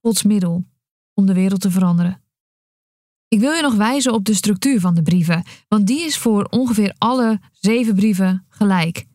Gods 0.00 0.22
middel 0.22 0.64
om 1.14 1.26
de 1.26 1.34
wereld 1.34 1.60
te 1.60 1.70
veranderen. 1.70 2.22
Ik 3.28 3.40
wil 3.40 3.52
je 3.52 3.62
nog 3.62 3.74
wijzen 3.74 4.12
op 4.12 4.24
de 4.24 4.34
structuur 4.34 4.80
van 4.80 4.94
de 4.94 5.02
brieven, 5.02 5.44
want 5.68 5.86
die 5.86 6.04
is 6.04 6.18
voor 6.18 6.44
ongeveer 6.44 6.94
alle 6.98 7.40
zeven 7.52 7.94
brieven 7.94 8.46
gelijk. 8.48 9.06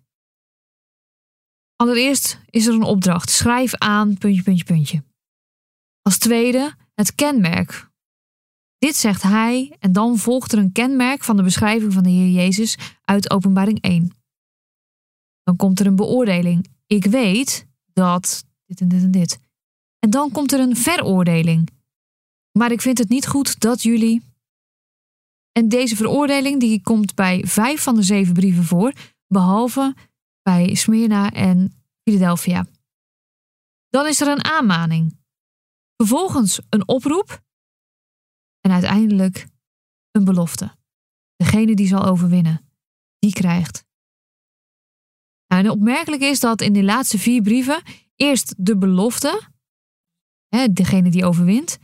Allereerst 1.76 2.40
is 2.50 2.66
er 2.66 2.74
een 2.74 2.84
opdracht: 2.84 3.30
schrijf 3.30 3.76
aan, 3.76 4.18
puntje, 4.18 4.44
puntje, 4.44 4.64
puntje. 4.64 5.04
Als 6.02 6.18
tweede 6.18 6.76
het 7.00 7.16
kenmerk. 7.16 7.90
Dit 8.78 8.96
zegt 8.96 9.22
hij 9.22 9.76
en 9.80 9.92
dan 9.92 10.18
volgt 10.18 10.52
er 10.52 10.58
een 10.58 10.72
kenmerk 10.72 11.24
van 11.24 11.38
de 11.38 11.44
beschrijving 11.44 11.94
van 11.94 12.04
de 12.04 12.10
Heer 12.10 12.30
Jezus 12.30 12.78
uit 13.04 13.32
Openbaring 13.32 13.82
1. 13.82 14.12
Dan 15.44 15.56
komt 15.56 15.80
er 15.80 15.86
een 15.86 15.96
beoordeling. 15.96 16.68
Ik 16.86 17.06
weet 17.06 17.68
dat 17.94 18.46
dit 18.66 18.82
en 18.82 18.88
dit 18.88 19.04
en 19.04 19.12
dit. 19.12 19.40
En 20.00 20.10
dan 20.10 20.32
komt 20.32 20.52
er 20.52 20.60
een 20.60 20.76
veroordeling. 20.76 21.70
Maar 22.52 22.72
ik 22.72 22.82
vind 22.82 22.98
het 22.98 23.10
niet 23.10 23.28
goed 23.28 23.60
dat 23.60 23.82
jullie. 23.82 24.22
En 25.52 25.70
deze 25.70 25.96
veroordeling 25.96 26.60
die 26.60 26.82
komt 26.82 27.16
bij 27.16 27.44
vijf 27.46 27.84
van 27.84 27.96
de 27.96 28.04
zeven 28.04 28.34
brieven 28.34 28.64
voor, 28.64 28.94
behalve 29.28 29.96
bij 30.42 30.76
Smyrna 30.76 31.32
en 31.32 31.84
Philadelphia. 32.04 32.66
Dan 33.90 34.08
is 34.08 34.22
er 34.22 34.28
een 34.28 34.44
aanmaning. 34.44 35.19
Vervolgens 36.02 36.60
een 36.70 36.88
oproep. 36.88 37.42
En 38.60 38.72
uiteindelijk 38.72 39.48
een 40.12 40.24
belofte. 40.24 40.76
Degene 41.36 41.76
die 41.76 41.88
zal 41.88 42.06
overwinnen, 42.06 42.72
die 43.18 43.34
krijgt. 43.34 43.86
Nou, 45.48 45.64
en 45.64 45.70
opmerkelijk 45.70 46.22
is 46.22 46.40
dat 46.40 46.62
in 46.62 46.74
de 46.74 46.84
laatste 46.84 47.18
vier 47.18 47.42
brieven 47.42 47.84
eerst 48.16 48.54
de 48.58 48.78
belofte, 48.78 49.50
hè, 50.48 50.74
degene 50.74 51.10
die 51.10 51.26
overwint, 51.26 51.78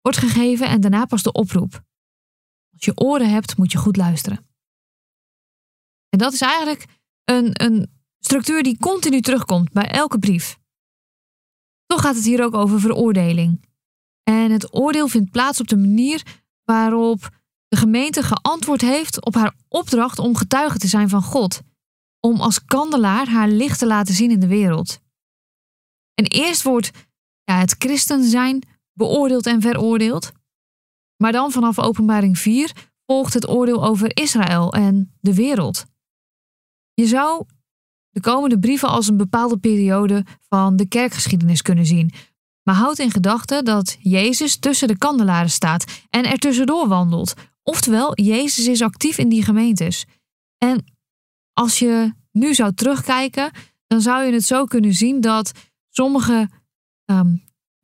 wordt 0.00 0.18
gegeven 0.18 0.68
en 0.68 0.80
daarna 0.80 1.04
pas 1.04 1.22
de 1.22 1.32
oproep. 1.32 1.84
Als 2.72 2.84
je 2.84 2.96
oren 2.96 3.30
hebt, 3.30 3.56
moet 3.56 3.72
je 3.72 3.78
goed 3.78 3.96
luisteren. 3.96 4.46
En 6.08 6.18
dat 6.18 6.32
is 6.32 6.40
eigenlijk 6.40 6.86
een, 7.24 7.64
een 7.64 8.02
structuur 8.18 8.62
die 8.62 8.78
continu 8.78 9.20
terugkomt 9.20 9.72
bij 9.72 9.90
elke 9.90 10.18
brief. 10.18 10.59
Toch 11.90 12.00
gaat 12.00 12.14
het 12.14 12.24
hier 12.24 12.44
ook 12.44 12.54
over 12.54 12.80
veroordeling. 12.80 13.64
En 14.22 14.50
het 14.50 14.74
oordeel 14.74 15.08
vindt 15.08 15.30
plaats 15.30 15.60
op 15.60 15.68
de 15.68 15.76
manier 15.76 16.22
waarop 16.64 17.28
de 17.68 17.76
gemeente 17.76 18.22
geantwoord 18.22 18.80
heeft 18.80 19.24
op 19.24 19.34
haar 19.34 19.54
opdracht 19.68 20.18
om 20.18 20.36
getuige 20.36 20.78
te 20.78 20.88
zijn 20.88 21.08
van 21.08 21.22
God. 21.22 21.60
Om 22.20 22.40
als 22.40 22.64
kandelaar 22.64 23.28
haar 23.28 23.48
licht 23.48 23.78
te 23.78 23.86
laten 23.86 24.14
zien 24.14 24.30
in 24.30 24.40
de 24.40 24.46
wereld. 24.46 25.00
En 26.14 26.24
eerst 26.24 26.62
wordt 26.62 26.90
ja, 27.44 27.58
het 27.58 27.74
christen 27.78 28.24
zijn 28.24 28.62
beoordeeld 28.92 29.46
en 29.46 29.60
veroordeeld. 29.60 30.32
Maar 31.16 31.32
dan 31.32 31.50
vanaf 31.50 31.78
openbaring 31.78 32.38
4 32.38 32.72
volgt 33.06 33.34
het 33.34 33.48
oordeel 33.48 33.84
over 33.84 34.16
Israël 34.16 34.72
en 34.72 35.16
de 35.20 35.34
wereld. 35.34 35.84
Je 36.94 37.06
zou 37.06 37.46
de 38.10 38.20
komende 38.20 38.58
brieven 38.58 38.88
als 38.88 39.08
een 39.08 39.16
bepaalde 39.16 39.58
periode 39.58 40.24
van 40.48 40.76
de 40.76 40.88
kerkgeschiedenis 40.88 41.62
kunnen 41.62 41.86
zien. 41.86 42.12
Maar 42.62 42.74
houd 42.74 42.98
in 42.98 43.10
gedachten 43.10 43.64
dat 43.64 43.96
Jezus 44.00 44.58
tussen 44.58 44.88
de 44.88 44.98
kandelaren 44.98 45.50
staat 45.50 45.84
en 46.10 46.24
er 46.24 46.38
tussendoor 46.38 46.88
wandelt. 46.88 47.34
Oftewel, 47.62 48.20
Jezus 48.20 48.66
is 48.66 48.82
actief 48.82 49.18
in 49.18 49.28
die 49.28 49.42
gemeentes. 49.42 50.06
En 50.58 50.84
als 51.52 51.78
je 51.78 52.12
nu 52.32 52.54
zou 52.54 52.74
terugkijken, 52.74 53.50
dan 53.86 54.00
zou 54.00 54.24
je 54.24 54.32
het 54.32 54.44
zo 54.44 54.64
kunnen 54.64 54.94
zien 54.94 55.20
dat 55.20 55.52
sommige 55.88 56.48
ehm, 57.04 57.34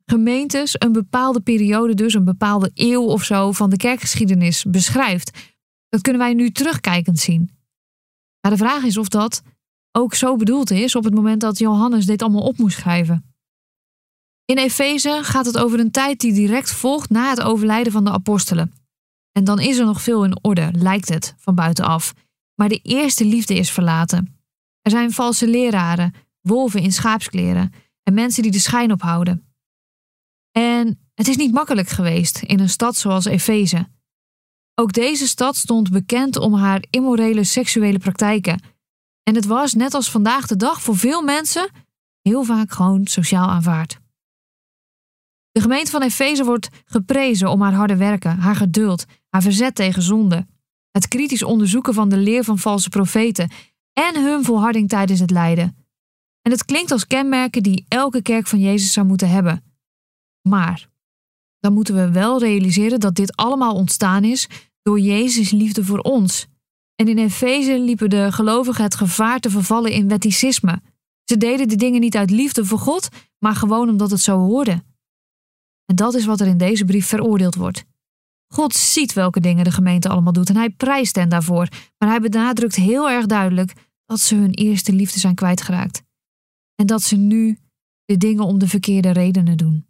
gemeentes 0.05 0.75
een 0.79 0.91
bepaalde 0.91 1.41
periode, 1.41 1.93
dus 1.93 2.13
een 2.13 2.25
bepaalde 2.25 2.71
eeuw 2.73 3.03
of 3.03 3.23
zo 3.23 3.51
van 3.51 3.69
de 3.69 3.77
kerkgeschiedenis 3.77 4.63
beschrijft. 4.63 5.55
Dat 5.89 6.01
kunnen 6.01 6.21
wij 6.21 6.33
nu 6.33 6.51
terugkijkend 6.51 7.19
zien. 7.19 7.49
Maar 8.41 8.51
de 8.51 8.57
vraag 8.57 8.83
is 8.83 8.97
of 8.97 9.07
dat 9.07 9.41
ook 9.97 10.13
zo 10.13 10.35
bedoeld 10.35 10.71
is 10.71 10.95
op 10.95 11.03
het 11.03 11.13
moment 11.13 11.41
dat 11.41 11.57
Johannes 11.57 12.05
dit 12.05 12.21
allemaal 12.21 12.43
op 12.43 12.57
moest 12.57 12.77
schrijven. 12.77 13.35
In 14.45 14.57
Efeze 14.57 15.19
gaat 15.23 15.45
het 15.45 15.57
over 15.57 15.79
een 15.79 15.91
tijd 15.91 16.19
die 16.19 16.33
direct 16.33 16.71
volgt 16.71 17.09
na 17.09 17.29
het 17.29 17.41
overlijden 17.41 17.91
van 17.91 18.03
de 18.03 18.11
apostelen. 18.11 18.73
En 19.31 19.43
dan 19.43 19.59
is 19.59 19.77
er 19.77 19.85
nog 19.85 20.01
veel 20.01 20.23
in 20.23 20.43
orde, 20.43 20.69
lijkt 20.73 21.09
het, 21.09 21.35
van 21.37 21.55
buitenaf. 21.55 22.13
Maar 22.55 22.69
de 22.69 22.79
eerste 22.81 23.25
liefde 23.25 23.55
is 23.55 23.71
verlaten. 23.71 24.39
Er 24.81 24.91
zijn 24.91 25.11
valse 25.11 25.47
leraren, 25.47 26.13
wolven 26.41 26.81
in 26.81 26.91
schaapskleren 26.91 27.73
en 28.03 28.13
mensen 28.13 28.43
die 28.43 28.51
de 28.51 28.59
schijn 28.59 28.91
ophouden. 28.91 29.53
En 30.51 30.99
het 31.13 31.27
is 31.27 31.37
niet 31.37 31.53
makkelijk 31.53 31.89
geweest 31.89 32.41
in 32.41 32.59
een 32.59 32.69
stad 32.69 32.95
zoals 32.95 33.25
Efeze. 33.25 33.87
Ook 34.75 34.93
deze 34.93 35.27
stad 35.27 35.55
stond 35.55 35.91
bekend 35.91 36.35
om 36.37 36.53
haar 36.53 36.85
immorele 36.89 37.43
seksuele 37.43 37.99
praktijken. 37.99 38.75
En 39.27 39.35
het 39.35 39.45
was, 39.45 39.73
net 39.73 39.93
als 39.93 40.11
vandaag 40.11 40.47
de 40.47 40.55
dag, 40.55 40.81
voor 40.81 40.97
veel 40.97 41.21
mensen 41.21 41.69
heel 42.21 42.43
vaak 42.43 42.71
gewoon 42.71 43.07
sociaal 43.07 43.49
aanvaard. 43.49 43.99
De 45.51 45.61
gemeente 45.61 45.91
van 45.91 46.01
Efeze 46.01 46.43
wordt 46.43 46.69
geprezen 46.85 47.49
om 47.49 47.61
haar 47.61 47.73
harde 47.73 47.95
werken, 47.95 48.37
haar 48.37 48.55
geduld, 48.55 49.05
haar 49.29 49.41
verzet 49.41 49.75
tegen 49.75 50.01
zonde, 50.01 50.47
het 50.91 51.07
kritisch 51.07 51.43
onderzoeken 51.43 51.93
van 51.93 52.09
de 52.09 52.17
leer 52.17 52.43
van 52.43 52.57
valse 52.57 52.89
profeten 52.89 53.51
en 53.93 54.23
hun 54.23 54.43
volharding 54.43 54.89
tijdens 54.89 55.19
het 55.19 55.31
lijden. 55.31 55.85
En 56.41 56.51
het 56.51 56.65
klinkt 56.65 56.91
als 56.91 57.07
kenmerken 57.07 57.63
die 57.63 57.85
elke 57.87 58.21
kerk 58.21 58.47
van 58.47 58.59
Jezus 58.59 58.93
zou 58.93 59.07
moeten 59.07 59.29
hebben. 59.29 59.63
Maar 60.41 60.89
dan 61.59 61.73
moeten 61.73 61.95
we 61.95 62.11
wel 62.11 62.39
realiseren 62.39 62.99
dat 62.99 63.15
dit 63.15 63.35
allemaal 63.35 63.73
ontstaan 63.73 64.23
is 64.23 64.49
door 64.81 64.99
Jezus' 64.99 65.51
liefde 65.51 65.83
voor 65.83 65.99
ons. 65.99 66.47
En 66.97 67.07
in 67.07 67.17
Efeze 67.17 67.79
liepen 67.79 68.09
de 68.09 68.31
gelovigen 68.31 68.83
het 68.83 68.95
gevaar 68.95 69.39
te 69.39 69.49
vervallen 69.49 69.91
in 69.91 70.07
wetticisme. 70.07 70.81
Ze 71.23 71.37
deden 71.37 71.67
de 71.67 71.75
dingen 71.75 71.99
niet 71.99 72.15
uit 72.15 72.29
liefde 72.29 72.65
voor 72.65 72.79
God, 72.79 73.09
maar 73.39 73.55
gewoon 73.55 73.89
omdat 73.89 74.11
het 74.11 74.19
zo 74.19 74.37
hoorde. 74.37 74.83
En 75.85 75.95
dat 75.95 76.13
is 76.13 76.25
wat 76.25 76.39
er 76.39 76.47
in 76.47 76.57
deze 76.57 76.85
brief 76.85 77.07
veroordeeld 77.07 77.55
wordt. 77.55 77.85
God 78.47 78.75
ziet 78.75 79.13
welke 79.13 79.39
dingen 79.39 79.63
de 79.63 79.71
gemeente 79.71 80.09
allemaal 80.09 80.33
doet 80.33 80.49
en 80.49 80.55
hij 80.55 80.69
prijst 80.69 81.15
hen 81.15 81.29
daarvoor, 81.29 81.67
maar 81.97 82.09
hij 82.09 82.19
benadrukt 82.19 82.75
heel 82.75 83.09
erg 83.09 83.25
duidelijk 83.25 83.73
dat 84.05 84.19
ze 84.19 84.35
hun 84.35 84.51
eerste 84.51 84.93
liefde 84.93 85.19
zijn 85.19 85.35
kwijtgeraakt. 85.35 86.03
En 86.75 86.85
dat 86.85 87.03
ze 87.03 87.15
nu 87.15 87.57
de 88.05 88.17
dingen 88.17 88.43
om 88.43 88.59
de 88.59 88.67
verkeerde 88.67 89.11
redenen 89.11 89.57
doen. 89.57 89.85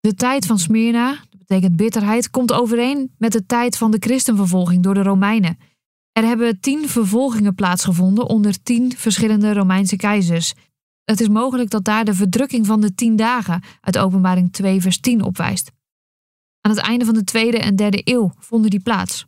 De 0.00 0.14
tijd 0.14 0.46
van 0.46 0.58
Smyrna, 0.58 1.10
dat 1.10 1.38
betekent 1.38 1.76
bitterheid, 1.76 2.30
komt 2.30 2.52
overeen 2.52 3.14
met 3.18 3.32
de 3.32 3.46
tijd 3.46 3.76
van 3.76 3.90
de 3.90 3.98
christenvervolging 4.00 4.82
door 4.82 4.94
de 4.94 5.02
Romeinen. 5.02 5.58
Er 6.14 6.24
hebben 6.24 6.60
tien 6.60 6.88
vervolgingen 6.88 7.54
plaatsgevonden 7.54 8.26
onder 8.26 8.62
tien 8.62 8.96
verschillende 8.96 9.52
Romeinse 9.52 9.96
keizers. 9.96 10.54
Het 11.04 11.20
is 11.20 11.28
mogelijk 11.28 11.70
dat 11.70 11.84
daar 11.84 12.04
de 12.04 12.14
verdrukking 12.14 12.66
van 12.66 12.80
de 12.80 12.94
tien 12.94 13.16
dagen 13.16 13.62
uit 13.80 13.98
Openbaring 13.98 14.52
2, 14.52 14.80
vers 14.80 15.00
10 15.00 15.22
opwijst. 15.22 15.72
Aan 16.60 16.70
het 16.70 16.80
einde 16.80 17.04
van 17.04 17.14
de 17.14 17.24
tweede 17.24 17.58
en 17.58 17.76
derde 17.76 18.00
eeuw 18.04 18.32
vonden 18.38 18.70
die 18.70 18.80
plaats. 18.80 19.26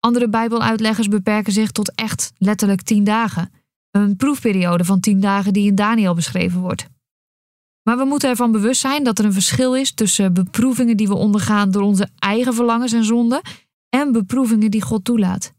Andere 0.00 0.28
Bijbeluitleggers 0.28 1.08
beperken 1.08 1.52
zich 1.52 1.70
tot 1.70 1.94
echt 1.94 2.32
letterlijk 2.38 2.82
tien 2.82 3.04
dagen, 3.04 3.52
een 3.90 4.16
proefperiode 4.16 4.84
van 4.84 5.00
tien 5.00 5.20
dagen 5.20 5.52
die 5.52 5.66
in 5.66 5.74
Daniel 5.74 6.14
beschreven 6.14 6.60
wordt. 6.60 6.86
Maar 7.82 7.96
we 7.96 8.04
moeten 8.04 8.30
ervan 8.30 8.52
bewust 8.52 8.80
zijn 8.80 9.04
dat 9.04 9.18
er 9.18 9.24
een 9.24 9.32
verschil 9.32 9.74
is 9.74 9.94
tussen 9.94 10.34
beproevingen 10.34 10.96
die 10.96 11.08
we 11.08 11.14
ondergaan 11.14 11.70
door 11.70 11.82
onze 11.82 12.08
eigen 12.18 12.54
verlangens 12.54 12.92
en 12.92 13.04
zonden 13.04 13.40
en 13.88 14.12
beproevingen 14.12 14.70
die 14.70 14.82
God 14.82 15.04
toelaat. 15.04 15.56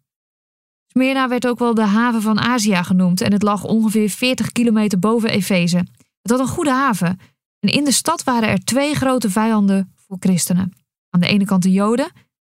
Smyrna 0.92 1.28
werd 1.28 1.48
ook 1.48 1.60
wel 1.60 1.74
de 1.74 1.86
haven 1.86 2.22
van 2.22 2.40
Azië 2.40 2.84
genoemd 2.84 3.22
en 3.22 3.32
het 3.32 3.44
lag 3.44 3.64
ongeveer 3.64 4.10
40 4.10 4.52
kilometer 4.52 5.00
boven 5.00 5.30
Efeze. 5.30 5.78
Het 6.22 6.32
had 6.32 6.40
een 6.40 6.48
goede 6.48 6.72
haven 6.72 7.20
en 7.60 7.70
in 7.70 7.84
de 7.84 7.92
stad 7.92 8.24
waren 8.24 8.50
er 8.50 8.64
twee 8.64 8.96
grote 8.96 9.30
vijanden 9.30 9.94
voor 9.96 10.18
christenen. 10.20 10.74
Aan 11.10 11.20
de 11.20 11.28
ene 11.28 11.46
kant 11.46 11.64
de 11.64 11.72
Joden, 11.72 12.12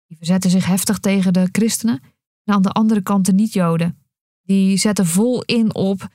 die 0.07 0.17
verzetten 0.17 0.51
zich 0.51 0.67
heftig 0.67 0.99
tegen 0.99 1.33
de 1.33 1.49
christenen, 1.53 2.03
en 2.45 2.55
aan 2.55 2.63
de 2.63 2.71
andere 2.71 3.03
kant 3.03 3.27
de 3.27 3.33
niet-Joden. 3.33 3.99
Die 4.43 4.77
zetten 4.77 5.07
vol 5.07 5.43
in 5.43 5.75
op 5.75 6.09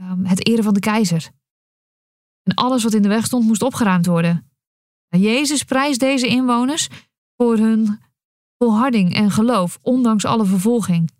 um, 0.00 0.24
het 0.24 0.46
eren 0.46 0.64
van 0.64 0.74
de 0.74 0.80
keizer. 0.80 1.30
En 2.42 2.54
alles 2.54 2.82
wat 2.82 2.94
in 2.94 3.02
de 3.02 3.08
weg 3.08 3.26
stond 3.26 3.46
moest 3.46 3.62
opgeruimd 3.62 4.06
worden. 4.06 4.50
En 5.08 5.20
Jezus 5.20 5.64
prijst 5.64 6.00
deze 6.00 6.26
inwoners 6.26 6.88
voor 7.36 7.56
hun 7.56 8.00
volharding 8.58 9.14
en 9.14 9.30
geloof, 9.30 9.78
ondanks 9.82 10.24
alle 10.24 10.44
vervolging. 10.44 11.10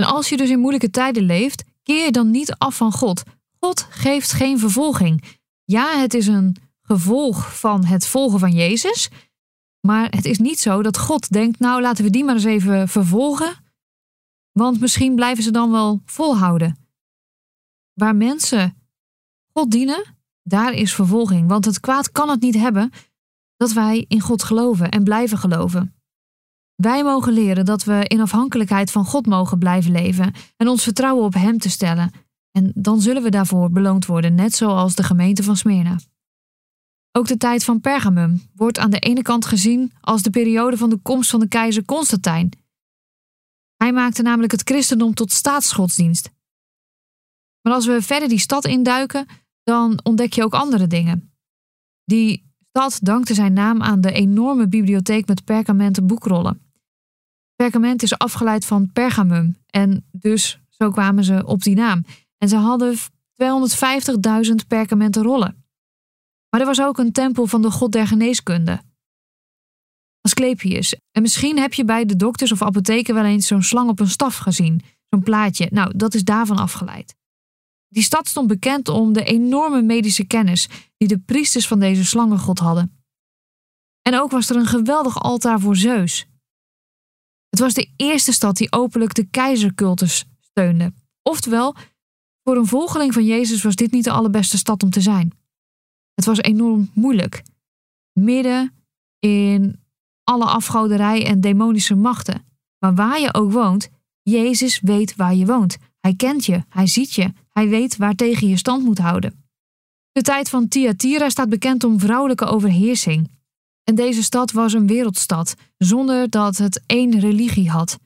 En 0.00 0.06
als 0.06 0.28
je 0.28 0.36
dus 0.36 0.50
in 0.50 0.58
moeilijke 0.58 0.90
tijden 0.90 1.22
leeft, 1.22 1.64
keer 1.82 2.04
je 2.04 2.12
dan 2.12 2.30
niet 2.30 2.54
af 2.54 2.76
van 2.76 2.92
God. 2.92 3.22
God 3.60 3.86
geeft 3.90 4.32
geen 4.32 4.58
vervolging. 4.58 5.36
Ja, 5.64 5.98
het 5.98 6.14
is 6.14 6.26
een 6.26 6.56
gevolg 6.82 7.58
van 7.58 7.84
het 7.84 8.06
volgen 8.06 8.38
van 8.38 8.52
Jezus. 8.52 9.08
Maar 9.80 10.10
het 10.10 10.24
is 10.24 10.38
niet 10.38 10.60
zo 10.60 10.82
dat 10.82 10.98
God 10.98 11.28
denkt, 11.28 11.58
nou 11.58 11.80
laten 11.80 12.04
we 12.04 12.10
die 12.10 12.24
maar 12.24 12.34
eens 12.34 12.44
even 12.44 12.88
vervolgen. 12.88 13.56
Want 14.52 14.80
misschien 14.80 15.14
blijven 15.14 15.42
ze 15.44 15.50
dan 15.50 15.70
wel 15.70 16.02
volhouden. 16.04 16.88
Waar 17.92 18.16
mensen 18.16 18.76
God 19.52 19.70
dienen, 19.70 20.16
daar 20.42 20.72
is 20.72 20.94
vervolging. 20.94 21.48
Want 21.48 21.64
het 21.64 21.80
kwaad 21.80 22.12
kan 22.12 22.28
het 22.28 22.40
niet 22.40 22.54
hebben 22.54 22.90
dat 23.56 23.72
wij 23.72 24.04
in 24.08 24.20
God 24.20 24.42
geloven 24.42 24.90
en 24.90 25.04
blijven 25.04 25.38
geloven. 25.38 25.97
Wij 26.82 27.04
mogen 27.04 27.32
leren 27.32 27.64
dat 27.64 27.84
we 27.84 28.04
in 28.04 28.20
afhankelijkheid 28.20 28.90
van 28.90 29.04
God 29.04 29.26
mogen 29.26 29.58
blijven 29.58 29.92
leven 29.92 30.32
en 30.56 30.68
ons 30.68 30.82
vertrouwen 30.82 31.24
op 31.24 31.34
Hem 31.34 31.58
te 31.58 31.70
stellen. 31.70 32.10
En 32.50 32.72
dan 32.74 33.00
zullen 33.00 33.22
we 33.22 33.30
daarvoor 33.30 33.70
beloond 33.70 34.06
worden, 34.06 34.34
net 34.34 34.54
zoals 34.54 34.94
de 34.94 35.02
gemeente 35.02 35.42
van 35.42 35.56
Smyrna. 35.56 35.96
Ook 37.12 37.26
de 37.26 37.36
tijd 37.36 37.64
van 37.64 37.80
Pergamum 37.80 38.42
wordt 38.54 38.78
aan 38.78 38.90
de 38.90 38.98
ene 38.98 39.22
kant 39.22 39.46
gezien 39.46 39.92
als 40.00 40.22
de 40.22 40.30
periode 40.30 40.76
van 40.76 40.90
de 40.90 40.96
komst 40.96 41.30
van 41.30 41.40
de 41.40 41.48
keizer 41.48 41.84
Constantijn. 41.84 42.50
Hij 43.76 43.92
maakte 43.92 44.22
namelijk 44.22 44.52
het 44.52 44.62
christendom 44.62 45.14
tot 45.14 45.32
staatsgodsdienst. 45.32 46.30
Maar 47.62 47.72
als 47.72 47.86
we 47.86 48.02
verder 48.02 48.28
die 48.28 48.38
stad 48.38 48.64
induiken, 48.64 49.26
dan 49.62 50.00
ontdek 50.02 50.32
je 50.32 50.44
ook 50.44 50.54
andere 50.54 50.86
dingen. 50.86 51.32
Die 52.04 52.52
stad 52.70 52.98
dankte 53.02 53.34
zijn 53.34 53.52
naam 53.52 53.82
aan 53.82 54.00
de 54.00 54.12
enorme 54.12 54.68
bibliotheek 54.68 55.26
met 55.26 55.44
perkamenten 55.44 56.06
boekrollen. 56.06 56.66
Perkament 57.62 58.02
is 58.02 58.18
afgeleid 58.18 58.64
van 58.64 58.92
pergamum 58.92 59.58
en 59.66 60.06
dus 60.10 60.60
zo 60.68 60.90
kwamen 60.90 61.24
ze 61.24 61.46
op 61.46 61.62
die 61.62 61.74
naam. 61.74 62.04
En 62.36 62.48
ze 62.48 62.56
hadden 62.56 62.96
250.000 62.96 64.54
perkamenten 64.68 65.22
rollen. 65.22 65.64
Maar 66.50 66.60
er 66.60 66.66
was 66.66 66.80
ook 66.80 66.98
een 66.98 67.12
tempel 67.12 67.46
van 67.46 67.62
de 67.62 67.70
god 67.70 67.92
der 67.92 68.06
geneeskunde. 68.06 68.80
Asclepius. 70.20 70.96
En 71.12 71.22
misschien 71.22 71.58
heb 71.58 71.74
je 71.74 71.84
bij 71.84 72.04
de 72.04 72.16
dokters 72.16 72.52
of 72.52 72.62
apotheken 72.62 73.14
wel 73.14 73.24
eens 73.24 73.46
zo'n 73.46 73.62
slang 73.62 73.88
op 73.88 74.00
een 74.00 74.08
staf 74.08 74.36
gezien. 74.36 74.82
Zo'n 75.10 75.22
plaatje. 75.22 75.68
Nou, 75.70 75.96
dat 75.96 76.14
is 76.14 76.24
daarvan 76.24 76.58
afgeleid. 76.58 77.14
Die 77.88 78.02
stad 78.02 78.28
stond 78.28 78.46
bekend 78.46 78.88
om 78.88 79.12
de 79.12 79.24
enorme 79.24 79.82
medische 79.82 80.26
kennis 80.26 80.68
die 80.96 81.08
de 81.08 81.18
priesters 81.18 81.66
van 81.66 81.80
deze 81.80 82.04
slangengod 82.04 82.58
hadden. 82.58 83.02
En 84.02 84.20
ook 84.20 84.30
was 84.30 84.50
er 84.50 84.56
een 84.56 84.66
geweldig 84.66 85.20
altaar 85.20 85.60
voor 85.60 85.76
Zeus. 85.76 86.26
Het 87.48 87.58
was 87.58 87.74
de 87.74 87.90
eerste 87.96 88.32
stad 88.32 88.56
die 88.56 88.72
openlijk 88.72 89.14
de 89.14 89.24
keizercultus 89.24 90.24
steunde. 90.40 90.92
Oftewel, 91.22 91.74
voor 92.44 92.56
een 92.56 92.66
volgeling 92.66 93.12
van 93.12 93.24
Jezus 93.24 93.62
was 93.62 93.74
dit 93.74 93.90
niet 93.90 94.04
de 94.04 94.10
allerbeste 94.10 94.58
stad 94.58 94.82
om 94.82 94.90
te 94.90 95.00
zijn. 95.00 95.32
Het 96.14 96.24
was 96.24 96.38
enorm 96.38 96.90
moeilijk. 96.94 97.42
Midden 98.12 98.72
in 99.18 99.80
alle 100.24 100.44
afgoderij 100.44 101.26
en 101.26 101.40
demonische 101.40 101.94
machten. 101.94 102.46
Maar 102.78 102.94
waar 102.94 103.20
je 103.20 103.34
ook 103.34 103.52
woont, 103.52 103.88
Jezus 104.22 104.80
weet 104.80 105.16
waar 105.16 105.34
je 105.34 105.46
woont. 105.46 105.76
Hij 106.00 106.14
kent 106.14 106.44
je, 106.44 106.64
hij 106.68 106.86
ziet 106.86 107.14
je, 107.14 107.32
hij 107.48 107.68
weet 107.68 107.96
waar 107.96 108.14
tegen 108.14 108.48
je 108.48 108.56
stand 108.56 108.84
moet 108.84 108.98
houden. 108.98 109.44
De 110.12 110.22
tijd 110.22 110.48
van 110.48 110.68
Thyatira 110.68 111.28
staat 111.28 111.48
bekend 111.48 111.84
om 111.84 112.00
vrouwelijke 112.00 112.44
overheersing. 112.44 113.30
En 113.88 113.94
deze 113.94 114.22
stad 114.22 114.52
was 114.52 114.72
een 114.72 114.86
wereldstad, 114.86 115.54
zonder 115.78 116.30
dat 116.30 116.56
het 116.56 116.82
één 116.86 117.20
religie 117.20 117.70
had. 117.70 117.98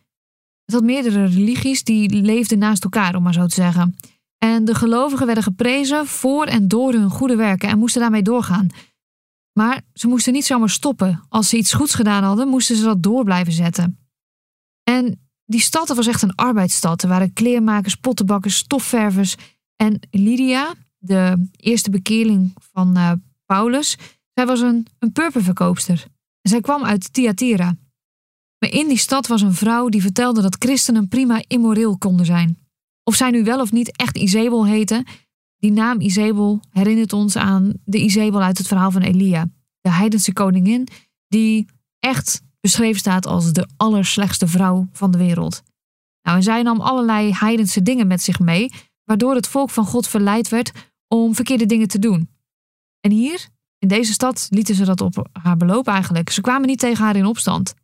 Het 0.64 0.74
had 0.74 0.82
meerdere 0.82 1.26
religies 1.26 1.84
die 1.84 2.10
leefden 2.10 2.58
naast 2.58 2.84
elkaar, 2.84 3.14
om 3.14 3.22
maar 3.22 3.32
zo 3.32 3.46
te 3.46 3.54
zeggen. 3.54 3.96
En 4.38 4.64
de 4.64 4.74
gelovigen 4.74 5.26
werden 5.26 5.44
geprezen 5.44 6.06
voor 6.06 6.44
en 6.44 6.68
door 6.68 6.92
hun 6.92 7.10
goede 7.10 7.36
werken 7.36 7.68
en 7.68 7.78
moesten 7.78 8.00
daarmee 8.00 8.22
doorgaan. 8.22 8.68
Maar 9.52 9.82
ze 9.94 10.08
moesten 10.08 10.32
niet 10.32 10.44
zomaar 10.44 10.70
stoppen. 10.70 11.22
Als 11.28 11.48
ze 11.48 11.56
iets 11.56 11.72
goeds 11.72 11.94
gedaan 11.94 12.22
hadden, 12.22 12.48
moesten 12.48 12.76
ze 12.76 12.84
dat 12.84 13.02
door 13.02 13.24
blijven 13.24 13.52
zetten. 13.52 13.98
En 14.82 15.20
die 15.44 15.60
stad 15.60 15.88
was 15.88 16.06
echt 16.06 16.22
een 16.22 16.34
arbeidsstad. 16.34 17.02
Er 17.02 17.08
waren 17.08 17.32
kleermakers, 17.32 17.94
pottenbakkers, 17.94 18.56
stofververs. 18.56 19.36
En 19.76 20.00
Lydia, 20.10 20.74
de 20.98 21.46
eerste 21.56 21.90
bekeerling 21.90 22.54
van 22.72 22.98
uh, 22.98 23.12
Paulus, 23.46 23.98
zij 24.42 24.50
was 24.50 24.60
een, 24.60 24.86
een 24.98 25.12
purperverkoopster. 25.12 26.06
Zij 26.40 26.60
kwam 26.60 26.84
uit 26.84 27.12
Thyatira. 27.12 27.76
Maar 28.58 28.70
in 28.70 28.88
die 28.88 28.98
stad 28.98 29.26
was 29.26 29.42
een 29.42 29.54
vrouw 29.54 29.88
die 29.88 30.02
vertelde 30.02 30.42
dat 30.42 30.56
christenen 30.58 31.08
prima 31.08 31.42
immoreel 31.46 31.98
konden 31.98 32.26
zijn. 32.26 32.58
Of 33.04 33.14
zij 33.14 33.30
nu 33.30 33.44
wel 33.44 33.60
of 33.60 33.72
niet 33.72 33.96
echt 33.96 34.16
Izebel 34.16 34.66
heette, 34.66 35.06
die 35.56 35.72
naam 35.72 36.00
Izebel 36.00 36.60
herinnert 36.70 37.12
ons 37.12 37.36
aan 37.36 37.72
de 37.84 37.98
Izebel 37.98 38.42
uit 38.42 38.58
het 38.58 38.66
verhaal 38.66 38.90
van 38.90 39.02
Elia. 39.02 39.48
De 39.80 39.90
heidense 39.90 40.32
koningin 40.32 40.88
die 41.28 41.66
echt 41.98 42.42
beschreven 42.60 43.00
staat 43.00 43.26
als 43.26 43.52
de 43.52 43.68
allerslechtste 43.76 44.46
vrouw 44.46 44.88
van 44.92 45.10
de 45.10 45.18
wereld. 45.18 45.62
Nou, 46.22 46.36
en 46.36 46.42
zij 46.42 46.62
nam 46.62 46.80
allerlei 46.80 47.32
heidense 47.32 47.82
dingen 47.82 48.06
met 48.06 48.22
zich 48.22 48.40
mee, 48.40 48.72
waardoor 49.04 49.34
het 49.34 49.48
volk 49.48 49.70
van 49.70 49.86
God 49.86 50.08
verleid 50.08 50.48
werd 50.48 50.72
om 51.08 51.34
verkeerde 51.34 51.66
dingen 51.66 51.88
te 51.88 51.98
doen. 51.98 52.28
En 53.00 53.10
hier, 53.10 53.50
in 53.82 53.88
deze 53.88 54.12
stad, 54.12 54.46
lieten 54.50 54.74
ze 54.74 54.84
dat 54.84 55.00
op 55.00 55.28
haar 55.32 55.56
beloop 55.56 55.88
eigenlijk. 55.88 56.30
Ze 56.30 56.40
kwamen 56.40 56.66
niet 56.68 56.78
tegen 56.78 57.04
haar 57.04 57.16
in 57.16 57.26
opstand. 57.26 57.74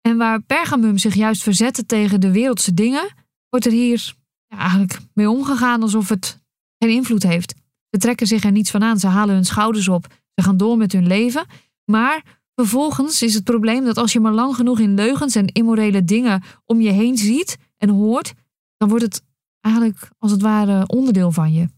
En 0.00 0.16
waar 0.16 0.42
Pergamum 0.42 0.98
zich 0.98 1.14
juist 1.14 1.42
verzette 1.42 1.86
tegen 1.86 2.20
de 2.20 2.30
wereldse 2.30 2.74
dingen, 2.74 3.14
wordt 3.48 3.66
er 3.66 3.72
hier 3.72 4.14
eigenlijk 4.48 4.98
mee 5.14 5.30
omgegaan 5.30 5.82
alsof 5.82 6.08
het 6.08 6.40
geen 6.78 6.90
invloed 6.90 7.22
heeft. 7.22 7.54
Ze 7.90 7.98
trekken 7.98 8.26
zich 8.26 8.44
er 8.44 8.52
niets 8.52 8.70
van 8.70 8.82
aan, 8.82 8.98
ze 8.98 9.06
halen 9.06 9.34
hun 9.34 9.44
schouders 9.44 9.88
op, 9.88 10.06
ze 10.34 10.42
gaan 10.42 10.56
door 10.56 10.76
met 10.76 10.92
hun 10.92 11.06
leven. 11.06 11.46
Maar 11.84 12.40
vervolgens 12.54 13.22
is 13.22 13.34
het 13.34 13.44
probleem 13.44 13.84
dat 13.84 13.96
als 13.96 14.12
je 14.12 14.20
maar 14.20 14.32
lang 14.32 14.54
genoeg 14.54 14.78
in 14.78 14.94
leugens 14.94 15.34
en 15.34 15.46
immorele 15.46 16.04
dingen 16.04 16.42
om 16.64 16.80
je 16.80 16.90
heen 16.90 17.16
ziet 17.16 17.56
en 17.76 17.88
hoort, 17.88 18.32
dan 18.76 18.88
wordt 18.88 19.04
het 19.04 19.22
eigenlijk 19.60 20.08
als 20.18 20.30
het 20.30 20.42
ware 20.42 20.86
onderdeel 20.86 21.32
van 21.32 21.52
je. 21.52 21.68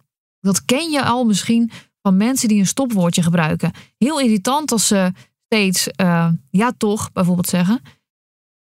Dat 0.40 0.64
ken 0.64 0.90
je 0.90 1.05
al 1.05 1.24
misschien 1.24 1.70
van 2.06 2.16
mensen 2.16 2.48
die 2.48 2.58
een 2.58 2.66
stopwoordje 2.66 3.22
gebruiken. 3.22 3.72
Heel 3.98 4.20
irritant 4.20 4.72
als 4.72 4.86
ze 4.86 5.12
steeds 5.44 5.88
uh, 6.00 6.28
ja 6.50 6.72
toch 6.76 7.12
bijvoorbeeld 7.12 7.48
zeggen. 7.48 7.80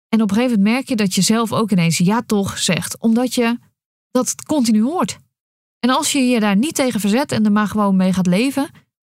En 0.08 0.22
op 0.22 0.30
een 0.30 0.36
gegeven 0.36 0.56
moment 0.56 0.74
merk 0.74 0.88
je 0.88 0.96
dat 0.96 1.14
je 1.14 1.22
zelf 1.22 1.52
ook 1.52 1.70
ineens 1.70 1.98
ja 1.98 2.22
toch 2.22 2.58
zegt, 2.58 2.98
omdat 2.98 3.34
je 3.34 3.58
dat 4.10 4.34
continu 4.44 4.82
hoort. 4.82 5.18
En 5.78 5.90
als 5.90 6.12
je 6.12 6.18
je 6.18 6.40
daar 6.40 6.56
niet 6.56 6.74
tegen 6.74 7.00
verzet 7.00 7.32
en 7.32 7.44
er 7.44 7.52
maar 7.52 7.68
gewoon 7.68 7.96
mee 7.96 8.12
gaat 8.12 8.26
leven, 8.26 8.70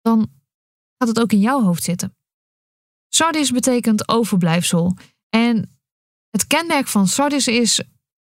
dan 0.02 0.32
gaat 0.98 1.08
het 1.08 1.20
ook 1.20 1.32
in 1.32 1.40
jouw 1.40 1.62
hoofd 1.62 1.84
zitten. 1.84 2.16
Sardis 3.08 3.52
betekent 3.52 4.08
overblijfsel. 4.08 4.98
En 5.30 5.80
het 6.30 6.48
kenmerk 6.48 6.88
van 6.88 7.08
Sardis 7.08 7.48
is 7.48 7.84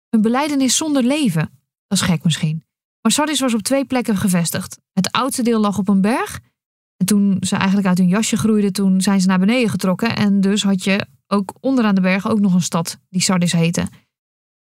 een 0.10 0.21
beleidenis 0.21 0.78
zonder 0.78 1.04
leven. 1.04 1.60
Dat 1.88 1.97
is 1.97 2.06
gek 2.06 2.23
misschien. 2.23 2.66
Maar 3.08 3.15
Sardis 3.15 3.39
was 3.39 3.54
op 3.54 3.62
twee 3.62 3.86
plekken 3.86 4.17
gevestigd. 4.17 4.80
Het 4.93 5.12
oudste 5.12 5.43
deel 5.43 5.60
lag 5.60 5.78
op 5.78 5.88
een 5.88 6.02
berg. 6.02 6.39
En 6.98 7.06
toen 7.06 7.38
ze 7.39 7.56
eigenlijk 7.56 7.88
uit 7.88 7.98
hun 7.98 8.08
jasje 8.08 8.38
groeiden, 8.38 8.74
toen 8.74 9.02
zijn 9.02 9.22
ze 9.22 9.28
naar 9.28 9.39
beneden 9.39 9.70
getrokken. 9.70 10.15
En 10.15 10.41
dus 10.41 10.63
had 10.63 10.84
je 10.84 11.08
ook 11.28 11.54
onderaan 11.60 11.96
de 11.96 12.02
berg 12.02 12.30
ook 12.30 12.39
nog 12.39 12.54
een 12.54 12.62
stad 12.62 13.00
die 13.10 13.22
Sardis 13.22 13.52
heette. 13.52 13.82
En 13.82 13.89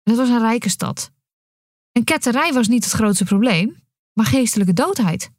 dat 0.03 0.17
was 0.17 0.29
een 0.29 0.39
rijke 0.41 0.69
stad. 0.69 1.11
En 1.93 2.05
ketterij 2.05 2.53
was 2.53 2.69
niet 2.69 2.85
het 2.85 2.93
grootste 2.93 3.25
probleem, 3.25 3.77
maar 4.13 4.27
geestelijke 4.27 4.73
doodheid. 4.73 5.31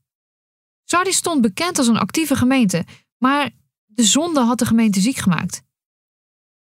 Sardis 0.84 1.16
stond 1.16 1.42
bekend 1.42 1.78
als 1.78 1.88
een 1.88 1.98
actieve 1.98 2.36
gemeente, 2.36 2.86
maar 3.18 3.50
de 3.86 4.04
zonde 4.04 4.40
had 4.40 4.60
de 4.60 4.66
gemeente 4.66 5.00
ziek 5.00 5.18
gemaakt. 5.18 5.62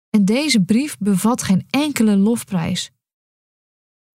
En 0.10 0.26
deze 0.26 0.64
brief 0.64 0.98
bevat 0.98 1.44
geen 1.44 1.68
enkele 1.70 2.18
lofprijs. 2.18 2.92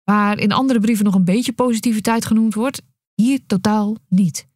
Waar 0.05 0.39
in 0.39 0.53
andere 0.53 0.81
brieven 0.81 1.05
nog 1.05 1.15
een 1.15 1.25
beetje 1.25 1.53
positiviteit 1.53 2.25
genoemd 2.25 2.55
wordt, 2.55 2.83
hier 3.15 3.41
totaal 3.47 3.97
niet. 4.09 4.51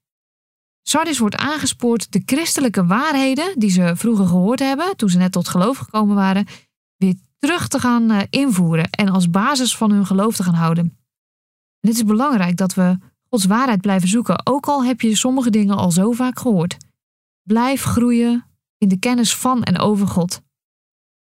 Sardis 0.82 1.18
wordt 1.18 1.36
aangespoord 1.36 2.12
de 2.12 2.22
christelijke 2.26 2.86
waarheden 2.86 3.58
die 3.58 3.70
ze 3.70 3.92
vroeger 3.96 4.26
gehoord 4.26 4.58
hebben, 4.58 4.96
toen 4.96 5.08
ze 5.08 5.18
net 5.18 5.32
tot 5.32 5.48
geloof 5.48 5.78
gekomen 5.78 6.14
waren, 6.14 6.46
weer 6.96 7.14
terug 7.38 7.68
te 7.68 7.78
gaan 7.78 8.10
eh, 8.10 8.22
invoeren 8.30 8.90
en 8.90 9.08
als 9.08 9.30
basis 9.30 9.76
van 9.76 9.90
hun 9.90 10.06
geloof 10.06 10.36
te 10.36 10.42
gaan 10.42 10.54
houden. 10.54 10.84
En 11.80 11.88
het 11.88 11.96
is 11.96 12.04
belangrijk 12.04 12.56
dat 12.56 12.74
we 12.74 12.98
Gods 13.28 13.44
waarheid 13.44 13.80
blijven 13.80 14.08
zoeken, 14.08 14.46
ook 14.46 14.66
al 14.66 14.84
heb 14.84 15.00
je 15.00 15.16
sommige 15.16 15.50
dingen 15.50 15.76
al 15.76 15.90
zo 15.90 16.12
vaak 16.12 16.38
gehoord. 16.38 16.76
Blijf 17.42 17.82
groeien 17.82 18.44
in 18.78 18.88
de 18.88 18.98
kennis 18.98 19.36
van 19.36 19.62
en 19.62 19.78
over 19.78 20.06
God. 20.06 20.42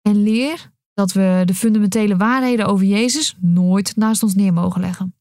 En 0.01 0.23
leer 0.23 0.72
dat 0.93 1.11
we 1.11 1.41
de 1.45 1.55
fundamentele 1.55 2.17
waarheden 2.17 2.65
over 2.65 2.85
Jezus 2.85 3.35
nooit 3.39 3.95
naast 3.95 4.23
ons 4.23 4.35
neer 4.35 4.53
mogen 4.53 4.81
leggen. 4.81 5.15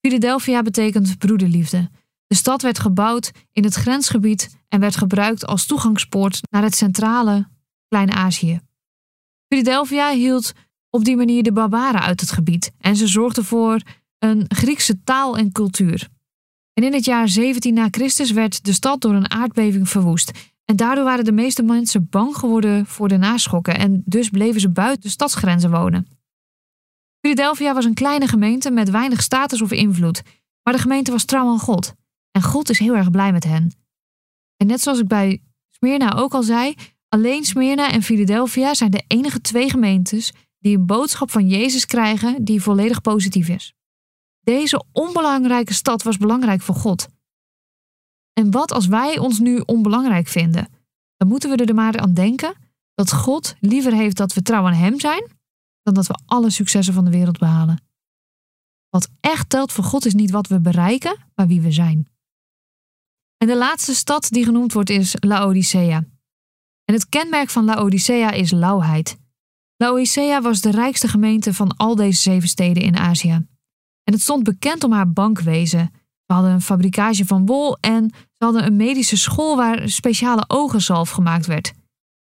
Philadelphia 0.00 0.62
betekent 0.62 1.18
broederliefde. 1.18 1.90
De 2.26 2.34
stad 2.34 2.62
werd 2.62 2.78
gebouwd 2.78 3.30
in 3.52 3.64
het 3.64 3.74
grensgebied 3.74 4.56
en 4.68 4.80
werd 4.80 4.96
gebruikt 4.96 5.46
als 5.46 5.66
toegangspoort 5.66 6.40
naar 6.50 6.62
het 6.62 6.74
centrale 6.74 7.48
Klein-Azië. 7.88 8.60
Philadelphia 9.48 10.10
hield 10.12 10.52
op 10.90 11.04
die 11.04 11.16
manier 11.16 11.42
de 11.42 11.52
barbaren 11.52 12.00
uit 12.00 12.20
het 12.20 12.30
gebied 12.30 12.72
en 12.78 12.96
ze 12.96 13.06
zorgde 13.06 13.44
voor 13.44 13.80
een 14.18 14.44
Griekse 14.48 15.02
taal 15.02 15.36
en 15.36 15.52
cultuur. 15.52 16.08
En 16.72 16.84
in 16.84 16.92
het 16.92 17.04
jaar 17.04 17.28
17 17.28 17.74
na 17.74 17.88
Christus 17.90 18.30
werd 18.30 18.64
de 18.64 18.72
stad 18.72 19.00
door 19.00 19.14
een 19.14 19.30
aardbeving 19.30 19.88
verwoest. 19.88 20.30
En 20.64 20.76
daardoor 20.76 21.04
waren 21.04 21.24
de 21.24 21.32
meeste 21.32 21.62
mensen 21.62 22.08
bang 22.10 22.36
geworden 22.36 22.86
voor 22.86 23.08
de 23.08 23.16
naschokken 23.16 23.78
en 23.78 24.02
dus 24.04 24.30
bleven 24.30 24.60
ze 24.60 24.70
buiten 24.70 25.00
de 25.00 25.08
stadsgrenzen 25.08 25.70
wonen. 25.70 26.08
Philadelphia 27.20 27.74
was 27.74 27.84
een 27.84 27.94
kleine 27.94 28.26
gemeente 28.26 28.70
met 28.70 28.90
weinig 28.90 29.22
status 29.22 29.62
of 29.62 29.72
invloed, 29.72 30.22
maar 30.62 30.74
de 30.74 30.80
gemeente 30.80 31.10
was 31.10 31.24
trouw 31.24 31.48
aan 31.48 31.58
God. 31.58 31.94
En 32.30 32.42
God 32.42 32.70
is 32.70 32.78
heel 32.78 32.96
erg 32.96 33.10
blij 33.10 33.32
met 33.32 33.44
hen. 33.44 33.72
En 34.56 34.66
net 34.66 34.80
zoals 34.80 34.98
ik 34.98 35.08
bij 35.08 35.42
Smyrna 35.70 36.14
ook 36.14 36.34
al 36.34 36.42
zei, 36.42 36.74
alleen 37.08 37.44
Smyrna 37.44 37.90
en 37.90 38.02
Philadelphia 38.02 38.74
zijn 38.74 38.90
de 38.90 39.04
enige 39.06 39.40
twee 39.40 39.70
gemeentes 39.70 40.32
die 40.58 40.76
een 40.76 40.86
boodschap 40.86 41.30
van 41.30 41.48
Jezus 41.48 41.86
krijgen 41.86 42.44
die 42.44 42.62
volledig 42.62 43.00
positief 43.00 43.48
is. 43.48 43.74
Deze 44.40 44.84
onbelangrijke 44.92 45.72
stad 45.72 46.02
was 46.02 46.16
belangrijk 46.16 46.62
voor 46.62 46.74
God. 46.74 47.08
En 48.34 48.50
wat 48.50 48.72
als 48.72 48.86
wij 48.86 49.18
ons 49.18 49.38
nu 49.38 49.58
onbelangrijk 49.58 50.28
vinden? 50.28 50.68
Dan 51.16 51.28
moeten 51.28 51.50
we 51.50 51.64
er 51.64 51.74
maar 51.74 51.98
aan 51.98 52.14
denken 52.14 52.54
dat 52.94 53.12
God 53.12 53.54
liever 53.60 53.92
heeft 53.92 54.16
dat 54.16 54.32
we 54.32 54.42
trouw 54.42 54.66
aan 54.66 54.72
Hem 54.72 55.00
zijn, 55.00 55.30
dan 55.82 55.94
dat 55.94 56.06
we 56.06 56.18
alle 56.26 56.50
successen 56.50 56.94
van 56.94 57.04
de 57.04 57.10
wereld 57.10 57.38
behalen. 57.38 57.82
Wat 58.88 59.08
echt 59.20 59.48
telt 59.48 59.72
voor 59.72 59.84
God 59.84 60.04
is 60.04 60.14
niet 60.14 60.30
wat 60.30 60.46
we 60.46 60.60
bereiken, 60.60 61.16
maar 61.34 61.46
wie 61.46 61.60
we 61.60 61.72
zijn. 61.72 62.08
En 63.36 63.46
de 63.46 63.56
laatste 63.56 63.94
stad 63.94 64.28
die 64.30 64.44
genoemd 64.44 64.72
wordt 64.72 64.90
is 64.90 65.14
Laodicea. 65.20 66.04
En 66.84 66.94
het 66.94 67.08
kenmerk 67.08 67.50
van 67.50 67.64
Laodicea 67.64 68.30
is 68.30 68.50
lauwheid. 68.50 69.18
Laodicea 69.76 70.42
was 70.42 70.60
de 70.60 70.70
rijkste 70.70 71.08
gemeente 71.08 71.54
van 71.54 71.76
al 71.76 71.94
deze 71.94 72.20
zeven 72.20 72.48
steden 72.48 72.82
in 72.82 72.96
Azië. 72.96 73.46
En 74.04 74.12
het 74.12 74.20
stond 74.20 74.42
bekend 74.42 74.84
om 74.84 74.92
haar 74.92 75.12
bankwezen. 75.12 75.92
Ze 76.26 76.32
hadden 76.32 76.52
een 76.52 76.60
fabrikage 76.60 77.26
van 77.26 77.46
wol 77.46 77.76
en 77.80 78.10
ze 78.32 78.44
hadden 78.44 78.66
een 78.66 78.76
medische 78.76 79.16
school 79.16 79.56
waar 79.56 79.88
speciale 79.88 80.44
ogenzalf 80.46 81.10
gemaakt 81.10 81.46
werd. 81.46 81.72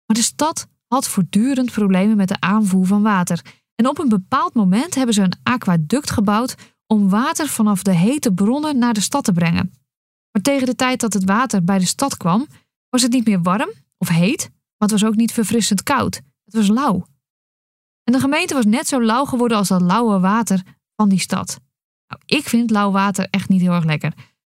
Maar 0.05 0.17
de 0.17 0.21
stad 0.21 0.67
had 0.87 1.07
voortdurend 1.07 1.71
problemen 1.71 2.17
met 2.17 2.27
de 2.27 2.39
aanvoer 2.39 2.85
van 2.85 3.01
water. 3.01 3.41
En 3.75 3.87
op 3.87 3.99
een 3.99 4.09
bepaald 4.09 4.53
moment 4.53 4.95
hebben 4.95 5.13
ze 5.13 5.21
een 5.21 5.39
aquaduct 5.43 6.11
gebouwd 6.11 6.55
om 6.87 7.09
water 7.09 7.47
vanaf 7.47 7.83
de 7.83 7.93
hete 7.93 8.33
bronnen 8.33 8.77
naar 8.77 8.93
de 8.93 9.01
stad 9.01 9.23
te 9.23 9.31
brengen. 9.31 9.73
Maar 10.31 10.41
tegen 10.41 10.65
de 10.65 10.75
tijd 10.75 10.99
dat 10.99 11.13
het 11.13 11.23
water 11.23 11.63
bij 11.63 11.79
de 11.79 11.85
stad 11.85 12.17
kwam, 12.17 12.47
was 12.89 13.01
het 13.01 13.11
niet 13.11 13.25
meer 13.25 13.41
warm 13.41 13.69
of 13.97 14.07
heet, 14.07 14.49
maar 14.49 14.89
het 14.89 14.91
was 14.91 15.05
ook 15.05 15.15
niet 15.15 15.31
verfrissend 15.31 15.83
koud. 15.83 16.15
Het 16.43 16.53
was 16.53 16.67
lauw. 16.67 17.05
En 18.03 18.13
de 18.13 18.19
gemeente 18.19 18.53
was 18.53 18.65
net 18.65 18.87
zo 18.87 19.03
lauw 19.03 19.25
geworden 19.25 19.57
als 19.57 19.67
dat 19.67 19.81
lauwe 19.81 20.19
water 20.19 20.63
van 20.95 21.09
die 21.09 21.19
stad. 21.19 21.59
Ik 22.25 22.49
vind 22.49 22.69
lauw 22.69 22.91
water 22.91 23.27
echt 23.29 23.49
niet 23.49 23.61
heel 23.61 23.71
erg 23.71 23.85
lekker. 23.85 24.13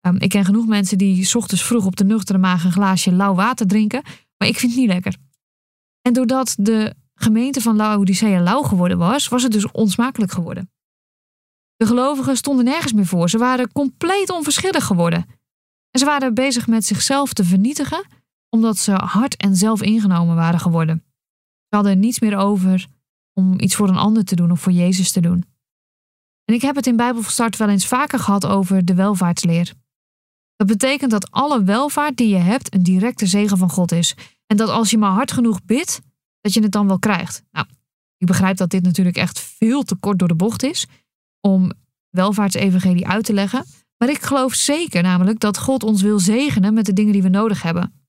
Um, 0.06 0.16
ik 0.18 0.28
ken 0.28 0.44
genoeg 0.44 0.66
mensen 0.66 0.98
die 0.98 1.24
s 1.24 1.34
ochtends 1.34 1.64
vroeg 1.64 1.86
op 1.86 1.96
de 1.96 2.04
nuchtere 2.04 2.38
maag 2.38 2.64
een 2.64 2.72
glaasje 2.72 3.12
lauw 3.12 3.34
water 3.34 3.66
drinken, 3.66 4.02
maar 4.36 4.48
ik 4.48 4.58
vind 4.58 4.72
het 4.72 4.80
niet 4.80 4.90
lekker. 4.90 5.16
En 6.02 6.12
doordat 6.12 6.54
de 6.58 6.94
gemeente 7.14 7.60
van 7.60 7.76
Laodicea 7.76 8.40
lauw 8.40 8.62
geworden 8.62 8.98
was, 8.98 9.28
was 9.28 9.42
het 9.42 9.52
dus 9.52 9.70
onsmakelijk 9.70 10.32
geworden. 10.32 10.70
De 11.76 11.86
gelovigen 11.86 12.36
stonden 12.36 12.64
nergens 12.64 12.92
meer 12.92 13.06
voor. 13.06 13.30
Ze 13.30 13.38
waren 13.38 13.72
compleet 13.72 14.30
onverschillig 14.30 14.84
geworden. 14.84 15.26
En 15.90 15.98
ze 15.98 16.04
waren 16.04 16.34
bezig 16.34 16.66
met 16.66 16.84
zichzelf 16.84 17.32
te 17.32 17.44
vernietigen, 17.44 18.04
omdat 18.48 18.78
ze 18.78 18.92
hard 18.92 19.36
en 19.36 19.56
zelf 19.56 19.82
ingenomen 19.82 20.36
waren 20.36 20.60
geworden. 20.60 21.04
Ze 21.68 21.76
hadden 21.76 21.98
niets 21.98 22.20
meer 22.20 22.36
over 22.36 22.86
om 23.32 23.60
iets 23.60 23.74
voor 23.74 23.88
een 23.88 23.96
ander 23.96 24.24
te 24.24 24.36
doen 24.36 24.50
of 24.50 24.60
voor 24.60 24.72
Jezus 24.72 25.12
te 25.12 25.20
doen. 25.20 25.44
En 26.52 26.58
ik 26.58 26.64
heb 26.64 26.76
het 26.76 26.86
in 26.86 26.96
Bijbelstart 26.96 27.56
wel 27.56 27.68
eens 27.68 27.86
vaker 27.86 28.18
gehad 28.18 28.46
over 28.46 28.84
de 28.84 28.94
welvaartsleer. 28.94 29.72
Dat 30.56 30.66
betekent 30.66 31.10
dat 31.10 31.30
alle 31.30 31.62
welvaart 31.62 32.16
die 32.16 32.28
je 32.28 32.36
hebt 32.36 32.74
een 32.74 32.82
directe 32.82 33.26
zegen 33.26 33.58
van 33.58 33.70
God 33.70 33.92
is. 33.92 34.14
En 34.46 34.56
dat 34.56 34.68
als 34.68 34.90
je 34.90 34.98
maar 34.98 35.10
hard 35.10 35.32
genoeg 35.32 35.64
bidt, 35.64 36.00
dat 36.40 36.52
je 36.52 36.62
het 36.62 36.72
dan 36.72 36.86
wel 36.86 36.98
krijgt. 36.98 37.42
Nou, 37.50 37.66
ik 38.16 38.26
begrijp 38.26 38.56
dat 38.56 38.70
dit 38.70 38.82
natuurlijk 38.82 39.16
echt 39.16 39.40
veel 39.40 39.82
te 39.82 39.94
kort 39.94 40.18
door 40.18 40.28
de 40.28 40.34
bocht 40.34 40.62
is 40.62 40.86
om 41.40 41.72
welvaartsevangelie 42.10 43.06
uit 43.06 43.24
te 43.24 43.32
leggen. 43.32 43.64
Maar 43.96 44.08
ik 44.08 44.22
geloof 44.22 44.54
zeker 44.54 45.02
namelijk 45.02 45.40
dat 45.40 45.58
God 45.58 45.82
ons 45.82 46.02
wil 46.02 46.18
zegenen 46.18 46.74
met 46.74 46.86
de 46.86 46.92
dingen 46.92 47.12
die 47.12 47.22
we 47.22 47.28
nodig 47.28 47.62
hebben. 47.62 48.04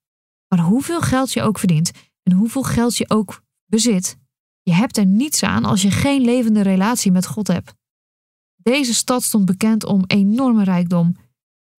Maar 0.47 0.59
hoeveel 0.59 1.01
geld 1.01 1.33
je 1.33 1.41
ook 1.41 1.59
verdient 1.59 1.91
en 2.23 2.33
hoeveel 2.33 2.63
geld 2.63 2.97
je 2.97 3.09
ook 3.09 3.43
bezit, 3.65 4.17
je 4.61 4.73
hebt 4.73 4.97
er 4.97 5.05
niets 5.05 5.43
aan 5.43 5.65
als 5.65 5.81
je 5.81 5.91
geen 5.91 6.21
levende 6.21 6.61
relatie 6.61 7.11
met 7.11 7.27
God 7.27 7.47
hebt. 7.47 7.81
Deze 8.63 8.93
stad 8.93 9.23
stond 9.23 9.45
bekend 9.45 9.85
om 9.85 10.03
enorme 10.07 10.63
rijkdom. 10.63 11.15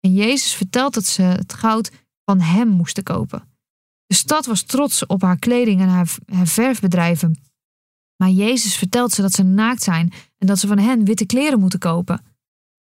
En 0.01 0.13
Jezus 0.13 0.55
vertelt 0.55 0.95
dat 0.95 1.05
ze 1.05 1.23
het 1.23 1.53
goud 1.53 1.91
van 2.25 2.41
hem 2.41 2.69
moesten 2.69 3.03
kopen. 3.03 3.53
De 4.07 4.15
stad 4.15 4.47
was 4.47 4.63
trots 4.63 5.07
op 5.07 5.23
haar 5.23 5.39
kleding 5.39 5.81
en 5.81 5.89
haar, 5.89 6.17
verfbedrijven. 6.45 7.41
Maar 8.17 8.31
Jezus 8.31 8.77
vertelt 8.77 9.13
ze 9.13 9.23
dat 9.23 9.33
ze 9.33 9.43
naakt 9.43 9.83
zijn 9.83 10.13
en 10.39 10.47
dat 10.47 10.59
ze 10.59 10.67
van 10.67 10.79
hen 10.79 11.05
witte 11.05 11.27
kleren 11.27 11.61
moeten 11.61 11.79
kopen. 11.79 12.25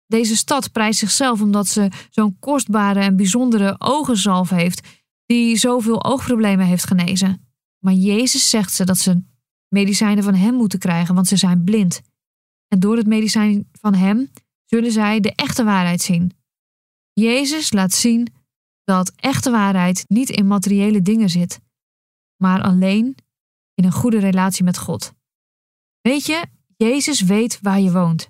Deze 0.07 0.35
stad 0.35 0.71
prijst 0.71 0.99
zichzelf 0.99 1.41
omdat 1.41 1.67
ze 1.67 1.91
zo'n 2.09 2.39
kostbare 2.39 2.99
en 2.99 3.15
bijzondere 3.15 3.75
ogenzalf 3.79 4.49
heeft, 4.49 4.87
die 5.25 5.57
zoveel 5.57 6.03
oogproblemen 6.03 6.65
heeft 6.65 6.87
genezen. 6.87 7.47
Maar 7.83 7.93
Jezus 7.93 8.49
zegt 8.49 8.73
ze 8.73 8.85
dat 8.85 8.97
ze 8.97 9.23
medicijnen 9.67 10.23
van 10.23 10.35
hem 10.35 10.53
moeten 10.53 10.79
krijgen, 10.79 11.15
want 11.15 11.27
ze 11.27 11.37
zijn 11.37 11.63
blind. 11.63 12.01
En 12.67 12.79
door 12.79 12.97
het 12.97 13.07
medicijn 13.07 13.69
van 13.71 13.93
hem 13.93 14.31
zullen 14.65 14.91
zij 14.91 15.19
de 15.19 15.33
echte 15.35 15.63
waarheid 15.63 16.01
zien. 16.01 16.31
Jezus 17.13 17.71
laat 17.71 17.93
zien 17.93 18.33
dat 18.83 19.11
echte 19.15 19.51
waarheid 19.51 20.05
niet 20.07 20.29
in 20.29 20.47
materiële 20.47 21.01
dingen 21.01 21.29
zit, 21.29 21.59
maar 22.41 22.61
alleen 22.61 23.15
in 23.73 23.83
een 23.83 23.91
goede 23.91 24.19
relatie 24.19 24.63
met 24.63 24.77
God. 24.77 25.13
Weet 26.01 26.25
je, 26.25 26.45
Jezus 26.77 27.21
weet 27.21 27.59
waar 27.61 27.79
je 27.79 27.91
woont. 27.91 28.29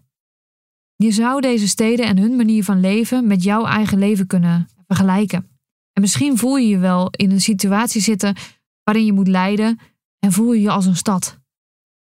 Je 0.96 1.12
zou 1.12 1.42
deze 1.42 1.68
steden 1.68 2.06
en 2.06 2.18
hun 2.18 2.36
manier 2.36 2.64
van 2.64 2.80
leven 2.80 3.28
met 3.28 3.44
jouw 3.44 3.66
eigen 3.66 4.00
leven 4.00 4.28
kunnen 4.28 4.70
vergelijken. 4.88 5.50
En 5.94 6.02
misschien 6.02 6.38
voel 6.38 6.58
je 6.58 6.68
je 6.68 6.78
wel 6.78 7.10
in 7.12 7.32
een 7.32 7.42
situatie 7.42 8.02
zitten 8.02 8.36
waarin 8.84 9.06
je 9.06 9.14
moet 9.14 9.28
lijden 9.28 9.80
en 10.20 10.32
voel 10.32 10.54
je 10.54 10.62
je 10.62 10.70
als 10.70 10.86
een 10.86 10.96
stad. 10.96 11.40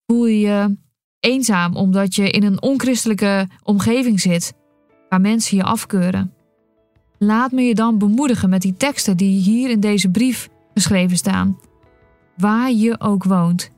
Voel 0.06 0.26
je 0.26 0.40
je 0.40 0.78
eenzaam 1.20 1.76
omdat 1.76 2.16
je 2.16 2.30
in 2.30 2.44
een 2.44 2.62
onchristelijke 2.62 3.48
omgeving 3.64 4.20
zit 4.20 4.54
waar 5.10 5.22
mensen 5.22 5.58
je 5.58 5.64
afkeuren. 5.64 6.34
Laat 7.18 7.52
me 7.52 7.62
je 7.62 7.76
dan 7.76 7.98
bemoedigen 7.98 8.50
met 8.50 8.62
die 8.62 8.74
teksten 8.78 9.18
die 9.18 9.42
hier 9.42 9.70
in 9.70 9.80
deze 9.80 10.10
brief 10.10 10.50
geschreven 10.74 11.18
staan. 11.18 11.60
Waar 12.38 12.72
je 12.72 13.00
ook 13.00 13.24
woont. 13.24 13.72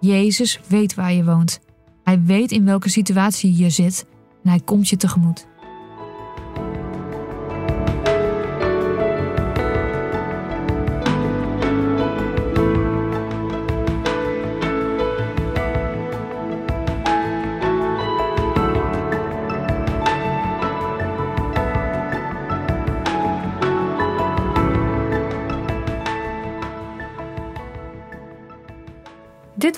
Jezus 0.00 0.60
weet 0.68 0.94
waar 0.94 1.12
je 1.12 1.24
woont. 1.24 1.60
Hij 2.02 2.22
weet 2.22 2.52
in 2.52 2.64
welke 2.64 2.88
situatie 2.88 3.56
je 3.56 3.70
zit 3.70 4.06
en 4.42 4.50
hij 4.50 4.60
komt 4.60 4.88
je 4.88 4.96
tegemoet. 4.96 5.46